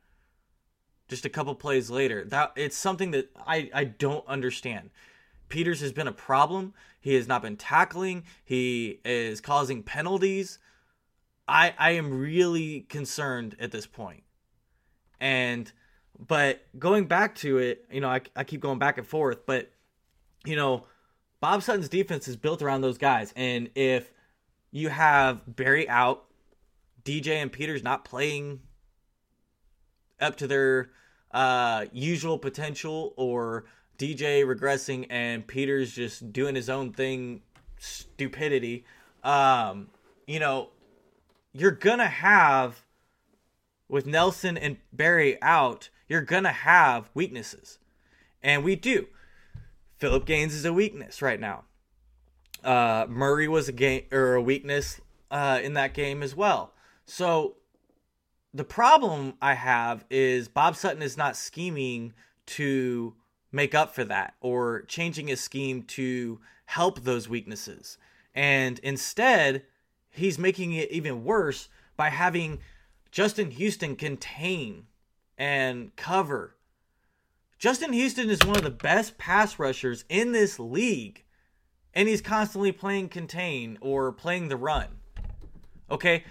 just 1.08 1.24
a 1.24 1.30
couple 1.30 1.54
plays 1.54 1.90
later. 1.90 2.24
That 2.24 2.52
it's 2.56 2.76
something 2.76 3.10
that 3.12 3.30
I, 3.46 3.70
I 3.74 3.84
don't 3.84 4.26
understand. 4.26 4.90
Peters 5.54 5.80
has 5.82 5.92
been 5.92 6.08
a 6.08 6.12
problem. 6.12 6.74
He 7.00 7.14
has 7.14 7.28
not 7.28 7.40
been 7.40 7.56
tackling. 7.56 8.24
He 8.44 8.98
is 9.04 9.40
causing 9.40 9.84
penalties. 9.84 10.58
I 11.46 11.72
I 11.78 11.92
am 11.92 12.18
really 12.18 12.80
concerned 12.80 13.54
at 13.60 13.70
this 13.70 13.86
point. 13.86 14.24
And 15.20 15.70
but 16.18 16.66
going 16.76 17.04
back 17.06 17.36
to 17.36 17.58
it, 17.58 17.84
you 17.88 18.00
know, 18.00 18.08
I, 18.08 18.22
I 18.34 18.42
keep 18.42 18.62
going 18.62 18.80
back 18.80 18.98
and 18.98 19.06
forth, 19.06 19.46
but 19.46 19.70
you 20.44 20.56
know, 20.56 20.86
Bob 21.38 21.62
Sutton's 21.62 21.88
defense 21.88 22.26
is 22.26 22.34
built 22.34 22.60
around 22.60 22.80
those 22.80 22.98
guys. 22.98 23.32
And 23.36 23.70
if 23.76 24.10
you 24.72 24.88
have 24.88 25.42
Berry 25.46 25.88
out, 25.88 26.24
DJ 27.04 27.36
and 27.36 27.52
Peters 27.52 27.84
not 27.84 28.04
playing 28.04 28.58
up 30.20 30.34
to 30.38 30.48
their 30.48 30.90
uh, 31.30 31.84
usual 31.92 32.38
potential, 32.38 33.14
or 33.16 33.66
DJ 33.98 34.44
regressing 34.44 35.06
and 35.10 35.46
Peters 35.46 35.92
just 35.92 36.32
doing 36.32 36.54
his 36.54 36.68
own 36.68 36.92
thing, 36.92 37.42
stupidity, 37.78 38.84
um, 39.22 39.88
you 40.26 40.38
know, 40.38 40.70
you're 41.52 41.70
gonna 41.70 42.08
have 42.08 42.82
with 43.88 44.06
Nelson 44.06 44.56
and 44.56 44.76
Berry 44.92 45.40
out, 45.42 45.90
you're 46.08 46.22
gonna 46.22 46.52
have 46.52 47.10
weaknesses, 47.14 47.78
and 48.42 48.64
we 48.64 48.76
do. 48.76 49.06
Phillip 49.96 50.26
Gaines 50.26 50.54
is 50.54 50.64
a 50.64 50.72
weakness 50.72 51.22
right 51.22 51.40
now. 51.40 51.64
Uh, 52.62 53.06
Murray 53.08 53.46
was 53.46 53.68
a 53.68 53.72
game 53.72 54.04
or 54.10 54.34
a 54.34 54.42
weakness 54.42 55.00
uh, 55.30 55.60
in 55.62 55.74
that 55.74 55.94
game 55.94 56.22
as 56.22 56.34
well. 56.34 56.72
So 57.06 57.56
the 58.52 58.64
problem 58.64 59.34
I 59.40 59.54
have 59.54 60.04
is 60.10 60.48
Bob 60.48 60.76
Sutton 60.76 61.02
is 61.02 61.16
not 61.16 61.36
scheming 61.36 62.14
to 62.46 63.14
make 63.54 63.74
up 63.74 63.94
for 63.94 64.04
that 64.04 64.34
or 64.40 64.82
changing 64.82 65.28
his 65.28 65.40
scheme 65.40 65.82
to 65.84 66.40
help 66.66 67.00
those 67.00 67.28
weaknesses. 67.28 67.96
And 68.34 68.80
instead, 68.80 69.62
he's 70.10 70.38
making 70.38 70.72
it 70.72 70.90
even 70.90 71.24
worse 71.24 71.68
by 71.96 72.08
having 72.08 72.58
Justin 73.12 73.52
Houston 73.52 73.94
contain 73.94 74.86
and 75.38 75.94
cover. 75.94 76.56
Justin 77.58 77.92
Houston 77.92 78.28
is 78.28 78.44
one 78.44 78.56
of 78.56 78.64
the 78.64 78.70
best 78.70 79.16
pass 79.18 79.58
rushers 79.58 80.04
in 80.08 80.32
this 80.32 80.58
league, 80.58 81.22
and 81.94 82.08
he's 82.08 82.20
constantly 82.20 82.72
playing 82.72 83.08
contain 83.08 83.78
or 83.80 84.10
playing 84.10 84.48
the 84.48 84.56
run. 84.56 84.88
Okay, 85.90 86.24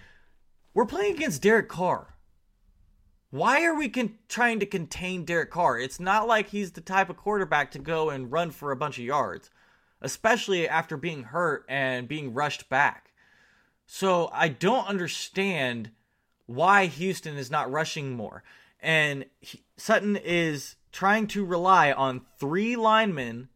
we're 0.74 0.86
playing 0.86 1.16
against 1.16 1.42
Derek 1.42 1.70
Carr. 1.70 2.13
Why 3.34 3.66
are 3.66 3.74
we 3.74 3.90
con- 3.90 4.20
trying 4.30 4.60
to 4.60 4.68
contain 4.68 5.26
Derek 5.26 5.50
Carr? 5.50 5.80
It's 5.80 6.00
not 6.00 6.28
like 6.28 6.50
he's 6.50 6.74
the 6.74 6.82
type 6.82 7.10
of 7.10 7.18
quarterback 7.18 7.72
to 7.72 7.80
go 7.80 8.12
and 8.12 8.32
run 8.32 8.52
for 8.52 8.72
a 8.72 8.76
bunch 8.76 9.00
of 9.00 9.06
yards, 9.06 9.50
especially 10.02 10.70
after 10.70 10.98
being 10.98 11.24
hurt 11.24 11.66
and 11.68 12.08
being 12.08 12.36
rushed 12.36 12.70
back. 12.70 13.12
So 13.88 14.30
I 14.32 14.50
don't 14.50 14.88
understand 14.88 15.90
why 16.46 16.86
Houston 16.86 17.36
is 17.36 17.50
not 17.50 17.72
rushing 17.72 18.12
more. 18.12 18.44
And 18.80 19.26
he, 19.40 19.64
Sutton 19.78 20.16
is 20.16 20.76
trying 20.92 21.26
to 21.30 21.44
rely 21.44 21.92
on 21.92 22.22
three 22.38 22.76
linemen 22.76 23.50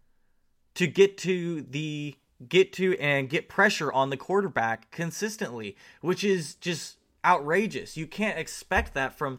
to 0.74 0.88
get 0.88 1.20
to 1.20 1.62
the 1.62 2.16
get 2.50 2.74
to 2.74 2.98
and 2.98 3.30
get 3.30 3.48
pressure 3.48 3.94
on 3.94 4.10
the 4.10 4.18
quarterback 4.18 4.90
consistently, 4.90 5.78
which 6.02 6.24
is 6.24 6.56
just 6.56 6.98
outrageous. 7.24 7.96
You 7.96 8.08
can't 8.08 8.40
expect 8.40 8.96
that 8.96 9.16
from 9.16 9.38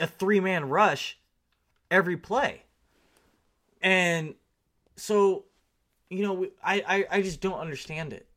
a 0.00 0.06
three 0.06 0.40
man 0.40 0.68
rush 0.68 1.18
every 1.90 2.16
play. 2.16 2.62
And 3.80 4.34
so, 4.96 5.44
you 6.10 6.22
know, 6.22 6.46
I, 6.62 6.82
I, 6.86 7.18
I 7.18 7.22
just 7.22 7.40
don't 7.40 7.58
understand 7.58 8.12
it. 8.12 8.28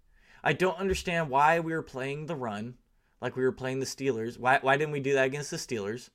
I 0.44 0.54
don't 0.54 0.78
understand 0.78 1.30
why 1.30 1.60
we 1.60 1.74
were 1.74 1.82
playing 1.82 2.26
the 2.26 2.36
run 2.36 2.76
like 3.22 3.36
we 3.36 3.44
were 3.44 3.52
playing 3.52 3.80
the 3.80 3.86
Steelers. 3.86 4.40
Why, 4.40 4.60
why 4.62 4.78
didn't 4.78 4.92
we 4.92 5.00
do 5.00 5.14
that 5.14 5.26
against 5.26 5.52
the 5.52 5.58
Steelers? 5.58 6.10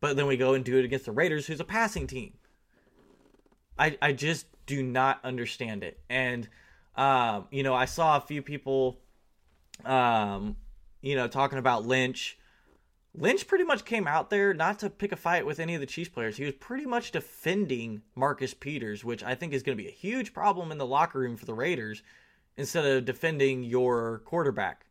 But 0.00 0.16
then 0.16 0.26
we 0.26 0.36
go 0.36 0.54
and 0.54 0.64
do 0.64 0.78
it 0.78 0.84
against 0.84 1.06
the 1.06 1.12
Raiders, 1.12 1.46
who's 1.46 1.60
a 1.60 1.64
passing 1.64 2.06
team. 2.06 2.34
I, 3.78 3.96
I 4.02 4.12
just 4.12 4.46
do 4.66 4.82
not 4.82 5.20
understand 5.24 5.82
it. 5.84 6.00
And, 6.08 6.48
um, 6.96 7.46
you 7.50 7.62
know, 7.62 7.74
I 7.74 7.84
saw 7.84 8.16
a 8.16 8.20
few 8.20 8.42
people, 8.42 9.00
um, 9.84 10.56
you 11.00 11.14
know, 11.14 11.28
talking 11.28 11.58
about 11.58 11.86
Lynch 11.86 12.38
Lynch 13.14 13.46
pretty 13.46 13.64
much 13.64 13.84
came 13.84 14.06
out 14.06 14.30
there 14.30 14.54
not 14.54 14.78
to 14.80 14.90
pick 14.90 15.12
a 15.12 15.16
fight 15.16 15.46
with 15.46 15.58
any 15.58 15.74
of 15.74 15.80
the 15.80 15.86
Chiefs 15.86 16.10
players. 16.10 16.36
He 16.36 16.44
was 16.44 16.54
pretty 16.54 16.86
much 16.86 17.10
defending 17.10 18.02
Marcus 18.14 18.54
Peters, 18.54 19.04
which 19.04 19.24
I 19.24 19.34
think 19.34 19.52
is 19.52 19.62
going 19.62 19.76
to 19.76 19.82
be 19.82 19.88
a 19.88 19.92
huge 19.92 20.32
problem 20.32 20.70
in 20.70 20.78
the 20.78 20.86
locker 20.86 21.18
room 21.18 21.36
for 21.36 21.46
the 21.46 21.54
Raiders 21.54 22.02
instead 22.56 22.84
of 22.84 23.04
defending 23.04 23.62
your 23.62 24.20
quarterback. 24.24 24.86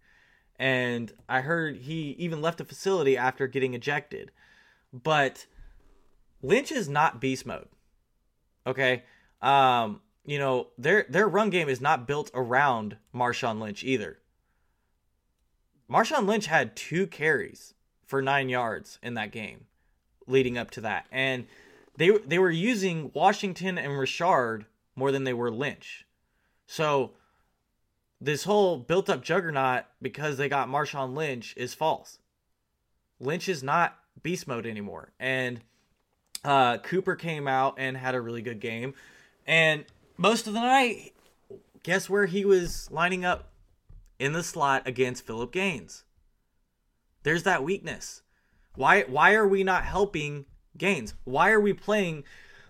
And 0.59 1.13
I 1.29 1.41
heard 1.41 1.77
he 1.77 2.15
even 2.17 2.41
left 2.41 2.57
the 2.57 2.65
facility 2.65 3.15
after 3.15 3.47
getting 3.47 3.75
ejected. 3.75 4.31
But 4.91 5.45
Lynch 6.41 6.71
is 6.71 6.89
not 6.89 7.21
beast 7.21 7.45
mode. 7.45 7.67
Okay? 8.65 9.03
Um, 9.41 10.01
you 10.25 10.39
know, 10.39 10.67
their 10.77 11.05
their 11.09 11.27
run 11.27 11.49
game 11.49 11.69
is 11.69 11.79
not 11.79 12.07
built 12.07 12.31
around 12.33 12.97
Marshawn 13.13 13.59
Lynch 13.59 13.83
either. 13.83 14.19
Marshawn 15.89 16.25
Lynch 16.25 16.47
had 16.47 16.75
two 16.75 17.07
carries 17.07 17.75
for 18.07 18.21
nine 18.21 18.49
yards 18.49 18.97
in 19.03 19.13
that 19.13 19.31
game 19.31 19.65
leading 20.25 20.57
up 20.57 20.71
to 20.71 20.81
that. 20.81 21.05
And 21.11 21.45
they 21.97 22.09
they 22.09 22.39
were 22.39 22.51
using 22.51 23.11
Washington 23.13 23.77
and 23.77 23.97
Richard 23.97 24.65
more 24.95 25.11
than 25.11 25.23
they 25.23 25.33
were 25.33 25.51
Lynch. 25.51 26.05
So 26.65 27.11
this 28.19 28.43
whole 28.43 28.77
built 28.77 29.09
up 29.09 29.23
juggernaut 29.23 29.85
because 30.01 30.37
they 30.37 30.49
got 30.49 30.69
Marshawn 30.69 31.15
Lynch 31.15 31.53
is 31.55 31.73
false. 31.73 32.19
Lynch 33.19 33.47
is 33.47 33.63
not 33.63 33.97
beast 34.23 34.47
mode 34.47 34.65
anymore. 34.65 35.11
And 35.19 35.61
uh, 36.43 36.77
Cooper 36.79 37.15
came 37.15 37.47
out 37.47 37.75
and 37.77 37.97
had 37.97 38.15
a 38.15 38.21
really 38.21 38.41
good 38.41 38.59
game. 38.59 38.93
And 39.45 39.85
most 40.17 40.47
of 40.47 40.53
the 40.53 40.59
night, 40.59 41.13
guess 41.83 42.09
where 42.09 42.25
he 42.25 42.45
was 42.45 42.89
lining 42.91 43.25
up? 43.25 43.49
In 44.19 44.33
the 44.33 44.41
slot 44.41 44.87
against 44.87 45.27
Phillip 45.27 45.51
Gaines. 45.51 46.03
There's 47.27 47.43
that 47.43 47.65
weakness. 47.65 48.21
Why 48.75 49.01
why 49.01 49.33
are 49.33 49.45
we 49.45 49.61
not 49.61 49.83
helping 49.83 50.45
Gaines? 50.77 51.13
Why 51.25 51.51
are 51.51 51.59
we 51.59 51.73
playing 51.73 52.23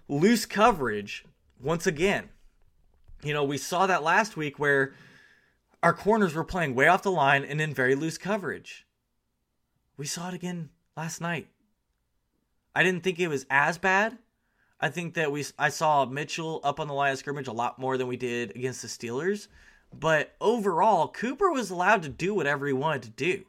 loose 0.07 0.47
coverage 0.47 1.23
once 1.61 1.85
again? 1.85 2.29
You 3.21 3.35
know, 3.35 3.43
we 3.43 3.59
saw 3.59 3.85
that 3.85 4.01
last 4.01 4.35
week 4.35 4.57
where 4.57 4.95
our 5.83 5.93
corners 5.93 6.33
were 6.33 6.43
playing 6.43 6.73
way 6.73 6.87
off 6.87 7.03
the 7.03 7.11
line 7.11 7.43
and 7.43 7.61
in 7.61 7.71
very 7.71 7.93
loose 7.93 8.17
coverage. 8.17 8.87
We 9.95 10.07
saw 10.07 10.29
it 10.29 10.33
again 10.33 10.69
last 10.95 11.21
night. 11.21 11.49
I 12.75 12.81
didn't 12.81 13.03
think 13.03 13.19
it 13.19 13.27
was 13.27 13.45
as 13.51 13.77
bad. 13.77 14.17
I 14.79 14.89
think 14.89 15.13
that 15.13 15.31
we 15.31 15.45
I 15.59 15.69
saw 15.69 16.05
Mitchell 16.05 16.61
up 16.63 16.79
on 16.79 16.87
the 16.87 16.95
line 16.95 17.11
of 17.11 17.19
scrimmage 17.19 17.47
a 17.47 17.53
lot 17.53 17.77
more 17.77 17.95
than 17.95 18.07
we 18.07 18.17
did 18.17 18.55
against 18.55 18.81
the 18.81 18.87
Steelers, 18.87 19.49
But 19.93 20.35
overall, 20.41 21.09
Cooper 21.09 21.51
was 21.51 21.69
allowed 21.69 22.01
to 22.01 22.09
do 22.09 22.33
whatever 22.33 22.65
he 22.65 22.73
wanted 22.73 23.03
to 23.03 23.09
do. 23.11 23.45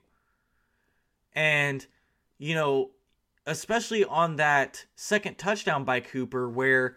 And, 1.38 1.86
you 2.36 2.56
know, 2.56 2.90
especially 3.46 4.04
on 4.04 4.36
that 4.36 4.86
second 4.96 5.38
touchdown 5.38 5.84
by 5.84 6.00
Cooper 6.00 6.48
where 6.48 6.96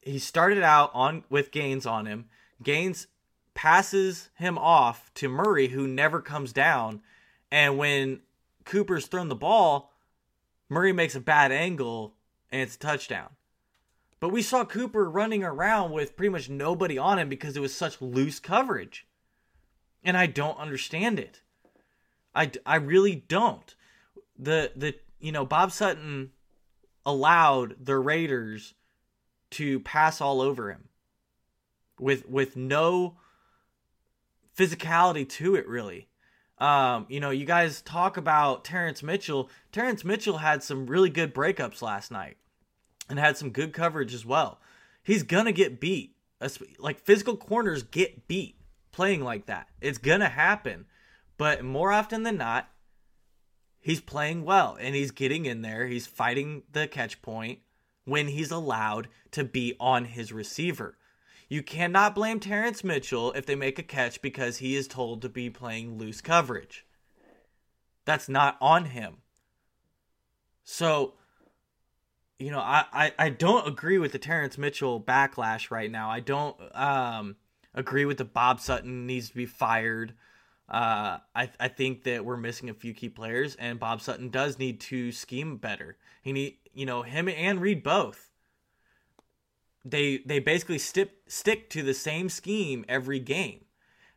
he 0.00 0.20
started 0.20 0.62
out 0.62 0.92
on 0.94 1.24
with 1.28 1.50
Gaines 1.50 1.84
on 1.84 2.06
him. 2.06 2.26
Gaines 2.62 3.08
passes 3.52 4.30
him 4.34 4.56
off 4.56 5.12
to 5.14 5.28
Murray 5.28 5.66
who 5.68 5.88
never 5.88 6.20
comes 6.20 6.52
down 6.52 7.02
and 7.50 7.76
when 7.76 8.20
Cooper's 8.64 9.06
thrown 9.06 9.28
the 9.28 9.34
ball, 9.34 9.92
Murray 10.68 10.92
makes 10.92 11.16
a 11.16 11.20
bad 11.20 11.50
angle 11.50 12.14
and 12.52 12.62
it's 12.62 12.76
a 12.76 12.78
touchdown. 12.78 13.30
But 14.20 14.28
we 14.28 14.42
saw 14.42 14.64
Cooper 14.64 15.10
running 15.10 15.42
around 15.42 15.90
with 15.90 16.16
pretty 16.16 16.30
much 16.30 16.48
nobody 16.48 16.96
on 16.96 17.18
him 17.18 17.28
because 17.28 17.56
it 17.56 17.60
was 17.60 17.74
such 17.74 18.00
loose 18.00 18.38
coverage. 18.38 19.08
And 20.04 20.16
I 20.16 20.26
don't 20.26 20.58
understand 20.60 21.18
it. 21.18 21.40
I, 22.34 22.50
I 22.64 22.76
really 22.76 23.16
don't. 23.16 23.74
The 24.38 24.72
the 24.74 24.94
you 25.18 25.32
know 25.32 25.44
Bob 25.44 25.72
Sutton 25.72 26.30
allowed 27.04 27.76
the 27.84 27.96
Raiders 27.98 28.74
to 29.50 29.80
pass 29.80 30.20
all 30.20 30.40
over 30.40 30.70
him 30.70 30.88
with 31.98 32.28
with 32.28 32.56
no 32.56 33.16
physicality 34.56 35.28
to 35.28 35.54
it 35.54 35.68
really. 35.68 36.08
Um, 36.58 37.06
you 37.08 37.20
know, 37.20 37.30
you 37.30 37.46
guys 37.46 37.80
talk 37.80 38.18
about 38.18 38.64
Terrance 38.64 39.02
Mitchell. 39.02 39.48
Terrance 39.72 40.04
Mitchell 40.04 40.38
had 40.38 40.62
some 40.62 40.86
really 40.86 41.08
good 41.08 41.34
breakups 41.34 41.80
last 41.80 42.10
night 42.10 42.36
and 43.08 43.18
had 43.18 43.38
some 43.38 43.50
good 43.50 43.72
coverage 43.72 44.12
as 44.12 44.26
well. 44.26 44.60
He's 45.02 45.22
gonna 45.22 45.52
get 45.52 45.80
beat. 45.80 46.14
Like 46.78 47.00
physical 47.00 47.36
corners 47.36 47.82
get 47.82 48.28
beat 48.28 48.56
playing 48.92 49.22
like 49.22 49.46
that. 49.46 49.68
It's 49.80 49.98
gonna 49.98 50.28
happen. 50.28 50.86
But 51.40 51.64
more 51.64 51.90
often 51.90 52.22
than 52.22 52.36
not, 52.36 52.68
he's 53.80 54.02
playing 54.02 54.44
well 54.44 54.76
and 54.78 54.94
he's 54.94 55.10
getting 55.10 55.46
in 55.46 55.62
there. 55.62 55.86
He's 55.86 56.06
fighting 56.06 56.64
the 56.70 56.86
catch 56.86 57.22
point 57.22 57.60
when 58.04 58.28
he's 58.28 58.50
allowed 58.50 59.08
to 59.30 59.42
be 59.44 59.74
on 59.80 60.04
his 60.04 60.34
receiver. 60.34 60.98
You 61.48 61.62
cannot 61.62 62.14
blame 62.14 62.40
Terrance 62.40 62.84
Mitchell 62.84 63.32
if 63.32 63.46
they 63.46 63.54
make 63.54 63.78
a 63.78 63.82
catch 63.82 64.20
because 64.20 64.58
he 64.58 64.76
is 64.76 64.86
told 64.86 65.22
to 65.22 65.30
be 65.30 65.48
playing 65.48 65.96
loose 65.96 66.20
coverage. 66.20 66.84
That's 68.04 68.28
not 68.28 68.58
on 68.60 68.84
him. 68.84 69.22
So, 70.62 71.14
you 72.38 72.50
know, 72.50 72.60
I, 72.60 72.84
I, 72.92 73.12
I 73.18 73.28
don't 73.30 73.66
agree 73.66 73.96
with 73.96 74.12
the 74.12 74.18
Terrance 74.18 74.58
Mitchell 74.58 75.00
backlash 75.00 75.70
right 75.70 75.90
now. 75.90 76.10
I 76.10 76.20
don't 76.20 76.58
um, 76.76 77.36
agree 77.72 78.04
with 78.04 78.18
the 78.18 78.26
Bob 78.26 78.60
Sutton 78.60 79.06
needs 79.06 79.30
to 79.30 79.36
be 79.36 79.46
fired. 79.46 80.12
Uh, 80.70 81.18
I, 81.34 81.50
I 81.58 81.68
think 81.68 82.04
that 82.04 82.24
we're 82.24 82.36
missing 82.36 82.70
a 82.70 82.74
few 82.74 82.94
key 82.94 83.08
players, 83.08 83.56
and 83.56 83.80
Bob 83.80 84.00
Sutton 84.00 84.28
does 84.28 84.58
need 84.58 84.80
to 84.82 85.10
scheme 85.10 85.56
better. 85.56 85.96
He 86.22 86.32
need, 86.32 86.58
you 86.72 86.86
know, 86.86 87.02
him 87.02 87.28
and 87.28 87.60
Reid 87.60 87.82
both 87.82 88.30
they 89.84 90.18
they 90.18 90.38
basically 90.38 90.78
stick 90.78 91.10
stick 91.26 91.70
to 91.70 91.82
the 91.82 91.94
same 91.94 92.28
scheme 92.28 92.84
every 92.88 93.18
game. 93.18 93.64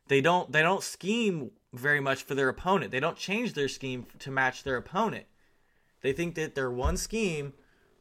They 0.08 0.20
don't 0.20 0.52
they 0.52 0.62
don't 0.62 0.82
scheme 0.82 1.52
very 1.72 2.00
much 2.00 2.22
for 2.22 2.34
their 2.34 2.48
opponent. 2.48 2.92
They 2.92 3.00
don't 3.00 3.16
change 3.16 3.54
their 3.54 3.68
scheme 3.68 4.06
to 4.20 4.30
match 4.30 4.62
their 4.62 4.76
opponent. 4.76 5.26
They 6.02 6.12
think 6.12 6.34
that 6.34 6.54
their 6.54 6.70
one 6.70 6.96
scheme 6.96 7.54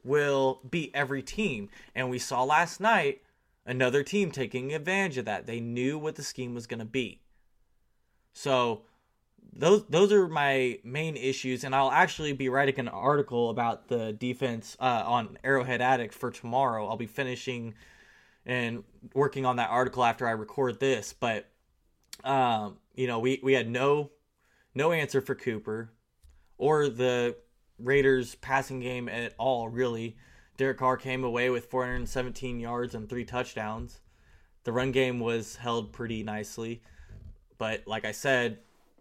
will 0.04 0.62
beat 0.70 0.92
every 0.94 1.24
team. 1.24 1.70
And 1.96 2.10
we 2.10 2.20
saw 2.20 2.44
last 2.44 2.82
night 2.82 3.22
another 3.66 4.04
team 4.04 4.30
taking 4.30 4.74
advantage 4.74 5.18
of 5.18 5.26
that. 5.26 5.48
They 5.48 5.62
knew 5.62 5.98
what 5.98 6.16
the 6.16 6.24
scheme 6.24 6.54
was 6.54 6.68
going 6.68 6.80
to 6.80 6.86
be. 6.86 7.22
So 8.34 8.84
those 9.56 9.86
those 9.86 10.12
are 10.12 10.28
my 10.28 10.80
main 10.84 11.16
issues, 11.16 11.64
and 11.64 11.76
I'll 11.76 11.92
actually 11.92 12.34
be 12.34 12.50
writing 12.50 12.80
an 12.80 12.88
article 12.88 13.50
about 13.50 13.88
the 13.88 14.14
defense 14.14 14.76
uh, 14.80 15.04
on 15.06 15.38
Arrowhead 15.44 15.82
Addict 15.82 16.14
for 16.14 16.32
tomorrow. 16.32 16.88
I'll 16.88 16.98
be 16.98 17.06
finishing 17.06 17.76
and 18.46 18.84
working 19.14 19.46
on 19.46 19.58
that 19.58 19.70
article 19.70 20.04
after 20.04 20.28
I 20.28 20.32
record 20.32 20.80
this. 20.80 21.14
But 21.14 21.50
um, 22.24 22.78
you 22.96 23.08
know, 23.08 23.20
we 23.20 23.40
we 23.44 23.54
had 23.54 23.70
no 23.70 24.12
no 24.74 24.92
answer 24.92 25.22
for 25.22 25.36
Cooper 25.36 25.92
or 26.58 26.90
the 26.90 27.36
Raiders 27.80 28.36
passing 28.36 28.80
game 28.80 29.08
at 29.10 29.34
all. 29.38 29.70
Really, 29.70 30.18
Derek 30.58 30.78
Carr 30.78 30.98
came 30.98 31.24
away 31.24 31.50
with 31.50 31.66
417 31.66 32.60
yards 32.60 32.96
and 32.96 33.10
three 33.10 33.26
touchdowns. 33.26 34.00
The 34.64 34.72
run 34.72 34.92
game 34.92 35.20
was 35.20 35.58
held 35.58 35.92
pretty 35.92 36.24
nicely, 36.24 36.82
but 37.64 37.88
like 37.88 38.04
I 38.04 38.12
said, 38.12 38.58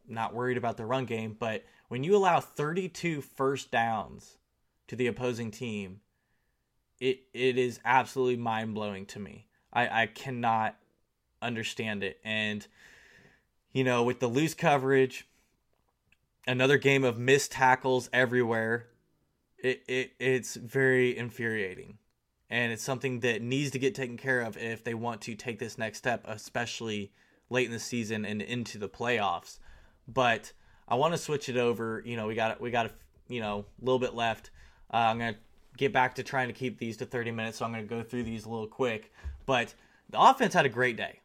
not 0.07 0.35
worried 0.35 0.57
about 0.57 0.77
the 0.77 0.87
run 0.87 1.05
game, 1.05 1.35
but 1.37 1.65
when 1.89 2.05
you 2.05 2.15
allow 2.15 2.39
32 2.39 3.21
first 3.21 3.73
downs 3.73 4.39
to 4.87 4.95
the 4.95 5.09
opposing 5.09 5.51
team, 5.51 5.99
it 7.01 7.25
it 7.35 7.59
is 7.59 7.81
absolutely 7.85 8.37
mind 8.37 8.73
blowing 8.75 9.05
to 9.07 9.19
me. 9.19 9.49
I, 9.73 10.03
I 10.03 10.07
cannot 10.07 10.77
understand 11.43 12.05
it. 12.05 12.21
And, 12.25 12.65
you 13.73 13.83
know, 13.83 14.05
with 14.05 14.21
the 14.21 14.29
loose 14.29 14.55
coverage, 14.55 15.27
another 16.47 16.79
game 16.79 17.03
of 17.03 17.19
missed 17.19 17.51
tackles 17.51 18.09
everywhere, 18.13 18.87
it, 19.59 19.83
it 19.89 20.13
it's 20.21 20.55
very 20.55 21.19
infuriating. 21.19 21.99
And 22.49 22.73
it's 22.73 22.85
something 22.85 23.19
that 23.21 23.43
needs 23.43 23.73
to 23.73 23.81
get 23.81 23.97
taken 23.97 24.17
care 24.17 24.41
of 24.41 24.57
if 24.57 24.85
they 24.85 24.95
want 24.95 25.21
to 25.23 25.35
take 25.35 25.59
this 25.59 25.79
next 25.79 25.99
step, 25.99 26.25
especially 26.29 27.11
late 27.53 27.67
in 27.67 27.73
the 27.73 27.79
season 27.79 28.25
and 28.25 28.43
into 28.43 28.79
the 28.79 28.89
playoffs 28.89 29.59
but 30.09 30.53
I 30.89 30.95
want 30.95 31.15
to 31.15 31.19
switch 31.19 31.49
it 31.49 31.57
over. 31.57 32.03
You 32.05 32.17
know, 32.17 32.27
we 32.27 32.35
got 32.35 32.61
we 32.61 32.71
got 32.71 32.87
a 32.87 32.91
you 33.29 33.41
know 33.41 33.65
a 33.81 33.85
little 33.85 33.99
bit 33.99 34.15
left. 34.15 34.51
Uh, 34.93 34.99
I'm 34.99 35.19
gonna 35.19 35.37
get 35.77 35.93
back 35.93 36.15
to 36.17 36.23
trying 36.23 36.49
to 36.49 36.55
keep 36.55 36.79
these 36.79 36.97
to 36.99 37.07
30 37.07 37.31
minutes, 37.31 37.59
so 37.59 37.65
I'm 37.65 37.73
gonna 37.73 37.85
go 37.85 38.03
through 38.03 38.25
these 38.25 38.45
a 38.45 38.51
little 38.51 38.67
quick. 38.67 39.13
But 39.47 39.75
the 40.11 40.21
offense 40.21 40.55
had 40.55 40.67
a 40.67 40.71
great 40.71 40.97
day. 40.97 41.21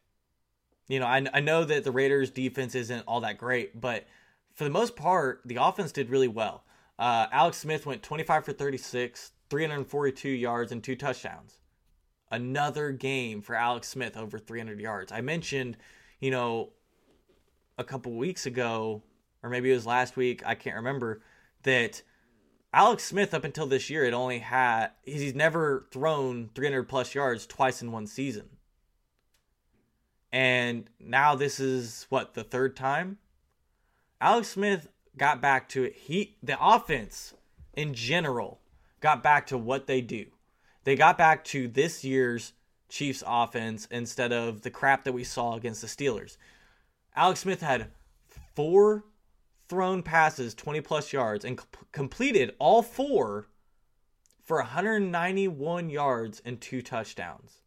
You 0.88 1.00
know, 1.00 1.06
I, 1.06 1.26
I 1.34 1.40
know 1.40 1.64
that 1.64 1.84
the 1.84 1.92
Raiders' 1.92 2.30
defense 2.30 2.74
isn't 2.74 3.04
all 3.06 3.20
that 3.20 3.36
great, 3.36 3.78
but 3.78 4.06
for 4.54 4.64
the 4.64 4.70
most 4.70 4.96
part, 4.96 5.42
the 5.44 5.56
offense 5.56 5.92
did 5.92 6.08
really 6.08 6.28
well. 6.28 6.64
Uh, 6.98 7.26
Alex 7.30 7.58
Smith 7.58 7.84
went 7.84 8.02
25 8.02 8.46
for 8.46 8.52
36, 8.52 9.32
342 9.50 10.28
yards, 10.30 10.72
and 10.72 10.82
two 10.82 10.96
touchdowns. 10.96 11.58
Another 12.30 12.90
game 12.90 13.42
for 13.42 13.54
Alex 13.54 13.88
Smith 13.88 14.16
over 14.16 14.38
300 14.38 14.80
yards. 14.80 15.12
I 15.12 15.20
mentioned, 15.20 15.76
you 16.20 16.30
know, 16.30 16.70
a 17.78 17.84
couple 17.84 18.12
weeks 18.12 18.46
ago, 18.46 19.02
or 19.42 19.50
maybe 19.50 19.70
it 19.70 19.74
was 19.74 19.86
last 19.86 20.16
week, 20.16 20.42
I 20.44 20.54
can't 20.54 20.76
remember, 20.76 21.22
that 21.62 22.02
Alex 22.72 23.04
Smith 23.04 23.32
up 23.32 23.44
until 23.44 23.66
this 23.66 23.88
year 23.88 24.04
had 24.04 24.14
only 24.14 24.40
had 24.40 24.88
he's 25.04 25.34
never 25.34 25.86
thrown 25.90 26.50
300 26.54 26.88
plus 26.88 27.14
yards 27.14 27.46
twice 27.46 27.80
in 27.80 27.92
one 27.92 28.06
season. 28.06 28.48
And 30.30 30.90
now 31.00 31.34
this 31.34 31.58
is 31.58 32.06
what 32.10 32.34
the 32.34 32.44
third 32.44 32.76
time 32.76 33.18
Alex 34.20 34.48
Smith 34.48 34.88
got 35.16 35.40
back 35.40 35.68
to 35.70 35.84
it. 35.84 35.94
He 35.94 36.36
the 36.42 36.58
offense 36.60 37.34
in 37.74 37.94
general 37.94 38.60
got 39.00 39.22
back 39.22 39.46
to 39.46 39.56
what 39.56 39.86
they 39.86 40.00
do. 40.00 40.26
They 40.84 40.96
got 40.96 41.16
back 41.16 41.44
to 41.46 41.68
this 41.68 42.04
year's 42.04 42.52
Chiefs 42.88 43.22
offense 43.26 43.86
instead 43.90 44.32
of 44.32 44.62
the 44.62 44.70
crap 44.70 45.04
that 45.04 45.12
we 45.12 45.24
saw 45.24 45.54
against 45.54 45.80
the 45.80 45.86
Steelers. 45.86 46.36
Alex 47.14 47.40
Smith 47.40 47.60
had 47.60 47.88
four 48.54 49.04
thrown 49.68 50.02
passes, 50.02 50.54
20 50.54 50.80
plus 50.80 51.12
yards, 51.12 51.44
and 51.44 51.60
completed 51.92 52.54
all 52.58 52.82
four 52.82 53.48
for 54.42 54.58
191 54.58 55.90
yards 55.90 56.40
and 56.44 56.60
two 56.60 56.80
touchdowns. 56.80 57.58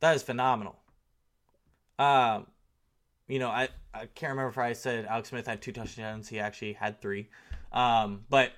That 0.00 0.14
is 0.14 0.22
phenomenal. 0.22 0.76
Um, 1.98 2.46
you 3.26 3.38
know, 3.38 3.48
I, 3.48 3.68
I 3.92 4.06
can't 4.14 4.30
remember 4.30 4.50
if 4.50 4.58
I 4.58 4.72
said 4.74 5.06
Alex 5.06 5.30
Smith 5.30 5.46
had 5.46 5.62
two 5.62 5.72
touchdowns. 5.72 6.28
He 6.28 6.38
actually 6.38 6.74
had 6.74 7.00
three. 7.00 7.28
Um, 7.72 8.24
but 8.28 8.52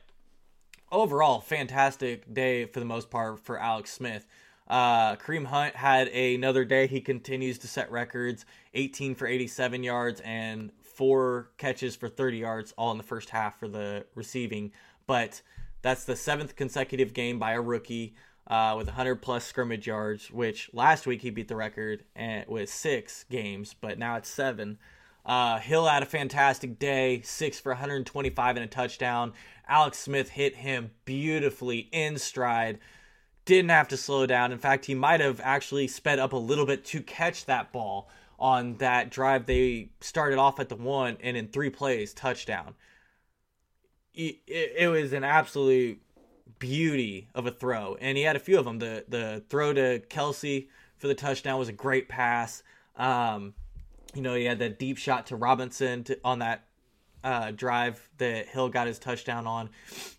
overall, 0.90 1.40
fantastic 1.40 2.32
day 2.32 2.66
for 2.66 2.80
the 2.80 2.86
most 2.86 3.10
part 3.10 3.40
for 3.40 3.58
Alex 3.58 3.92
Smith. 3.92 4.26
Uh, 4.68 5.16
Kareem 5.16 5.46
Hunt 5.46 5.76
had 5.76 6.08
another 6.08 6.64
day. 6.64 6.86
He 6.86 7.00
continues 7.00 7.58
to 7.58 7.68
set 7.68 7.90
records 7.90 8.44
18 8.74 9.14
for 9.14 9.26
87 9.26 9.82
yards 9.82 10.20
and 10.24 10.72
four 10.82 11.50
catches 11.58 11.94
for 11.94 12.08
30 12.08 12.38
yards, 12.38 12.74
all 12.76 12.90
in 12.90 12.96
the 12.96 13.04
first 13.04 13.30
half 13.30 13.58
for 13.58 13.68
the 13.68 14.06
receiving. 14.14 14.72
But 15.06 15.42
that's 15.82 16.04
the 16.04 16.16
seventh 16.16 16.56
consecutive 16.56 17.14
game 17.14 17.38
by 17.38 17.52
a 17.52 17.60
rookie 17.60 18.14
uh, 18.48 18.74
with 18.76 18.86
100 18.86 19.16
plus 19.16 19.44
scrimmage 19.44 19.86
yards, 19.86 20.30
which 20.30 20.70
last 20.72 21.06
week 21.06 21.22
he 21.22 21.30
beat 21.30 21.48
the 21.48 21.56
record 21.56 22.04
with 22.48 22.68
six 22.68 23.24
games, 23.30 23.74
but 23.80 23.98
now 23.98 24.16
it's 24.16 24.28
seven. 24.28 24.78
Uh, 25.24 25.58
Hill 25.58 25.86
had 25.86 26.04
a 26.04 26.06
fantastic 26.06 26.78
day, 26.78 27.20
six 27.22 27.58
for 27.58 27.72
125 27.72 28.56
and 28.56 28.64
a 28.64 28.68
touchdown. 28.68 29.32
Alex 29.68 29.98
Smith 29.98 30.30
hit 30.30 30.54
him 30.54 30.92
beautifully 31.04 31.88
in 31.90 32.16
stride 32.18 32.78
didn't 33.46 33.70
have 33.70 33.88
to 33.88 33.96
slow 33.96 34.26
down. 34.26 34.52
In 34.52 34.58
fact, 34.58 34.84
he 34.84 34.94
might 34.94 35.20
have 35.20 35.40
actually 35.42 35.88
sped 35.88 36.18
up 36.18 36.32
a 36.32 36.36
little 36.36 36.66
bit 36.66 36.84
to 36.86 37.00
catch 37.00 37.46
that 37.46 37.72
ball 37.72 38.10
on 38.38 38.74
that 38.76 39.10
drive. 39.10 39.46
They 39.46 39.90
started 40.00 40.38
off 40.38 40.60
at 40.60 40.68
the 40.68 40.76
one, 40.76 41.16
and 41.20 41.36
in 41.36 41.48
three 41.48 41.70
plays, 41.70 42.12
touchdown. 42.12 42.74
It, 44.14 44.90
was 44.90 45.12
an 45.12 45.24
absolute 45.24 46.00
beauty 46.58 47.28
of 47.34 47.46
a 47.46 47.50
throw, 47.50 47.96
and 48.00 48.18
he 48.18 48.24
had 48.24 48.36
a 48.36 48.40
few 48.40 48.58
of 48.58 48.64
them. 48.64 48.78
The 48.78 49.04
the 49.08 49.44
throw 49.48 49.72
to 49.74 50.00
Kelce 50.08 50.68
for 50.96 51.06
the 51.06 51.14
touchdown 51.14 51.58
was 51.58 51.68
a 51.68 51.72
great 51.72 52.08
pass. 52.08 52.62
Um, 52.96 53.54
you 54.14 54.22
know, 54.22 54.34
he 54.34 54.46
had 54.46 54.58
that 54.60 54.78
deep 54.78 54.96
shot 54.96 55.26
to 55.26 55.36
Robinson 55.36 56.02
to, 56.04 56.18
on 56.24 56.38
that 56.38 56.65
uh, 57.24 57.50
drive 57.50 58.08
that 58.18 58.48
Hill 58.48 58.68
got 58.68 58.86
his 58.86 58.98
touchdown 58.98 59.46
on. 59.46 59.70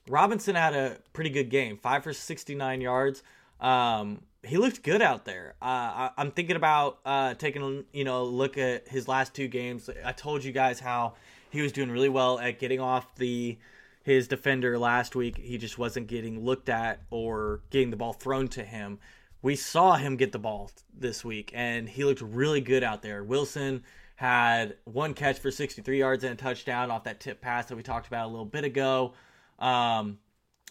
Robinson 0.07 0.55
had 0.55 0.73
a 0.73 0.97
pretty 1.13 1.29
good 1.29 1.49
game, 1.49 1.77
five 1.77 2.03
for 2.03 2.13
69 2.13 2.81
yards. 2.81 3.23
Um, 3.59 4.21
he 4.43 4.57
looked 4.57 4.83
good 4.83 5.01
out 5.01 5.25
there. 5.25 5.55
Uh, 5.61 5.65
I, 5.65 6.11
am 6.17 6.31
thinking 6.31 6.55
about 6.55 6.99
uh, 7.05 7.33
taking 7.33 7.85
you 7.91 8.03
know 8.03 8.23
look 8.25 8.57
at 8.57 8.87
his 8.87 9.07
last 9.07 9.33
two 9.33 9.47
games. 9.47 9.89
I 10.05 10.11
told 10.11 10.43
you 10.43 10.51
guys 10.51 10.79
how 10.79 11.13
he 11.49 11.61
was 11.61 11.71
doing 11.71 11.91
really 11.91 12.09
well 12.09 12.39
at 12.39 12.59
getting 12.59 12.79
off 12.79 13.15
the 13.15 13.57
his 14.03 14.27
defender 14.27 14.77
last 14.77 15.15
week. 15.15 15.37
He 15.37 15.57
just 15.57 15.77
wasn't 15.77 16.07
getting 16.07 16.45
looked 16.45 16.69
at 16.69 17.01
or 17.09 17.61
getting 17.69 17.89
the 17.89 17.97
ball 17.97 18.13
thrown 18.13 18.47
to 18.49 18.63
him. 18.63 18.99
We 19.41 19.55
saw 19.55 19.95
him 19.95 20.15
get 20.15 20.31
the 20.31 20.39
ball 20.39 20.71
this 20.97 21.23
week, 21.23 21.51
and 21.53 21.87
he 21.89 22.03
looked 22.03 22.21
really 22.21 22.61
good 22.61 22.83
out 22.83 23.01
there. 23.01 23.23
Wilson 23.23 23.83
had 24.17 24.75
one 24.83 25.13
catch 25.13 25.37
for 25.37 25.51
63 25.51 25.99
yards 25.99 26.23
and 26.23 26.33
a 26.33 26.35
touchdown 26.35 26.89
off 26.89 27.03
that 27.03 27.19
tip 27.19 27.39
pass 27.39 27.67
that 27.67 27.75
we 27.75 27.83
talked 27.83 28.07
about 28.07 28.25
a 28.25 28.29
little 28.29 28.45
bit 28.45 28.63
ago. 28.63 29.13
Um, 29.59 30.17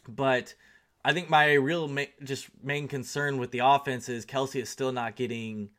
but 0.09 0.53
I 1.05 1.13
think 1.13 1.31
my 1.31 1.53
real 1.53 1.87
ma- 1.87 2.03
just 2.25 2.49
main 2.61 2.89
concern 2.89 3.39
with 3.39 3.53
the 3.53 3.61
offense 3.61 4.09
is 4.09 4.27
Kelce 4.27 4.61
is 4.61 4.69
still 4.69 4.91
not 4.91 5.15
getting 5.15 5.71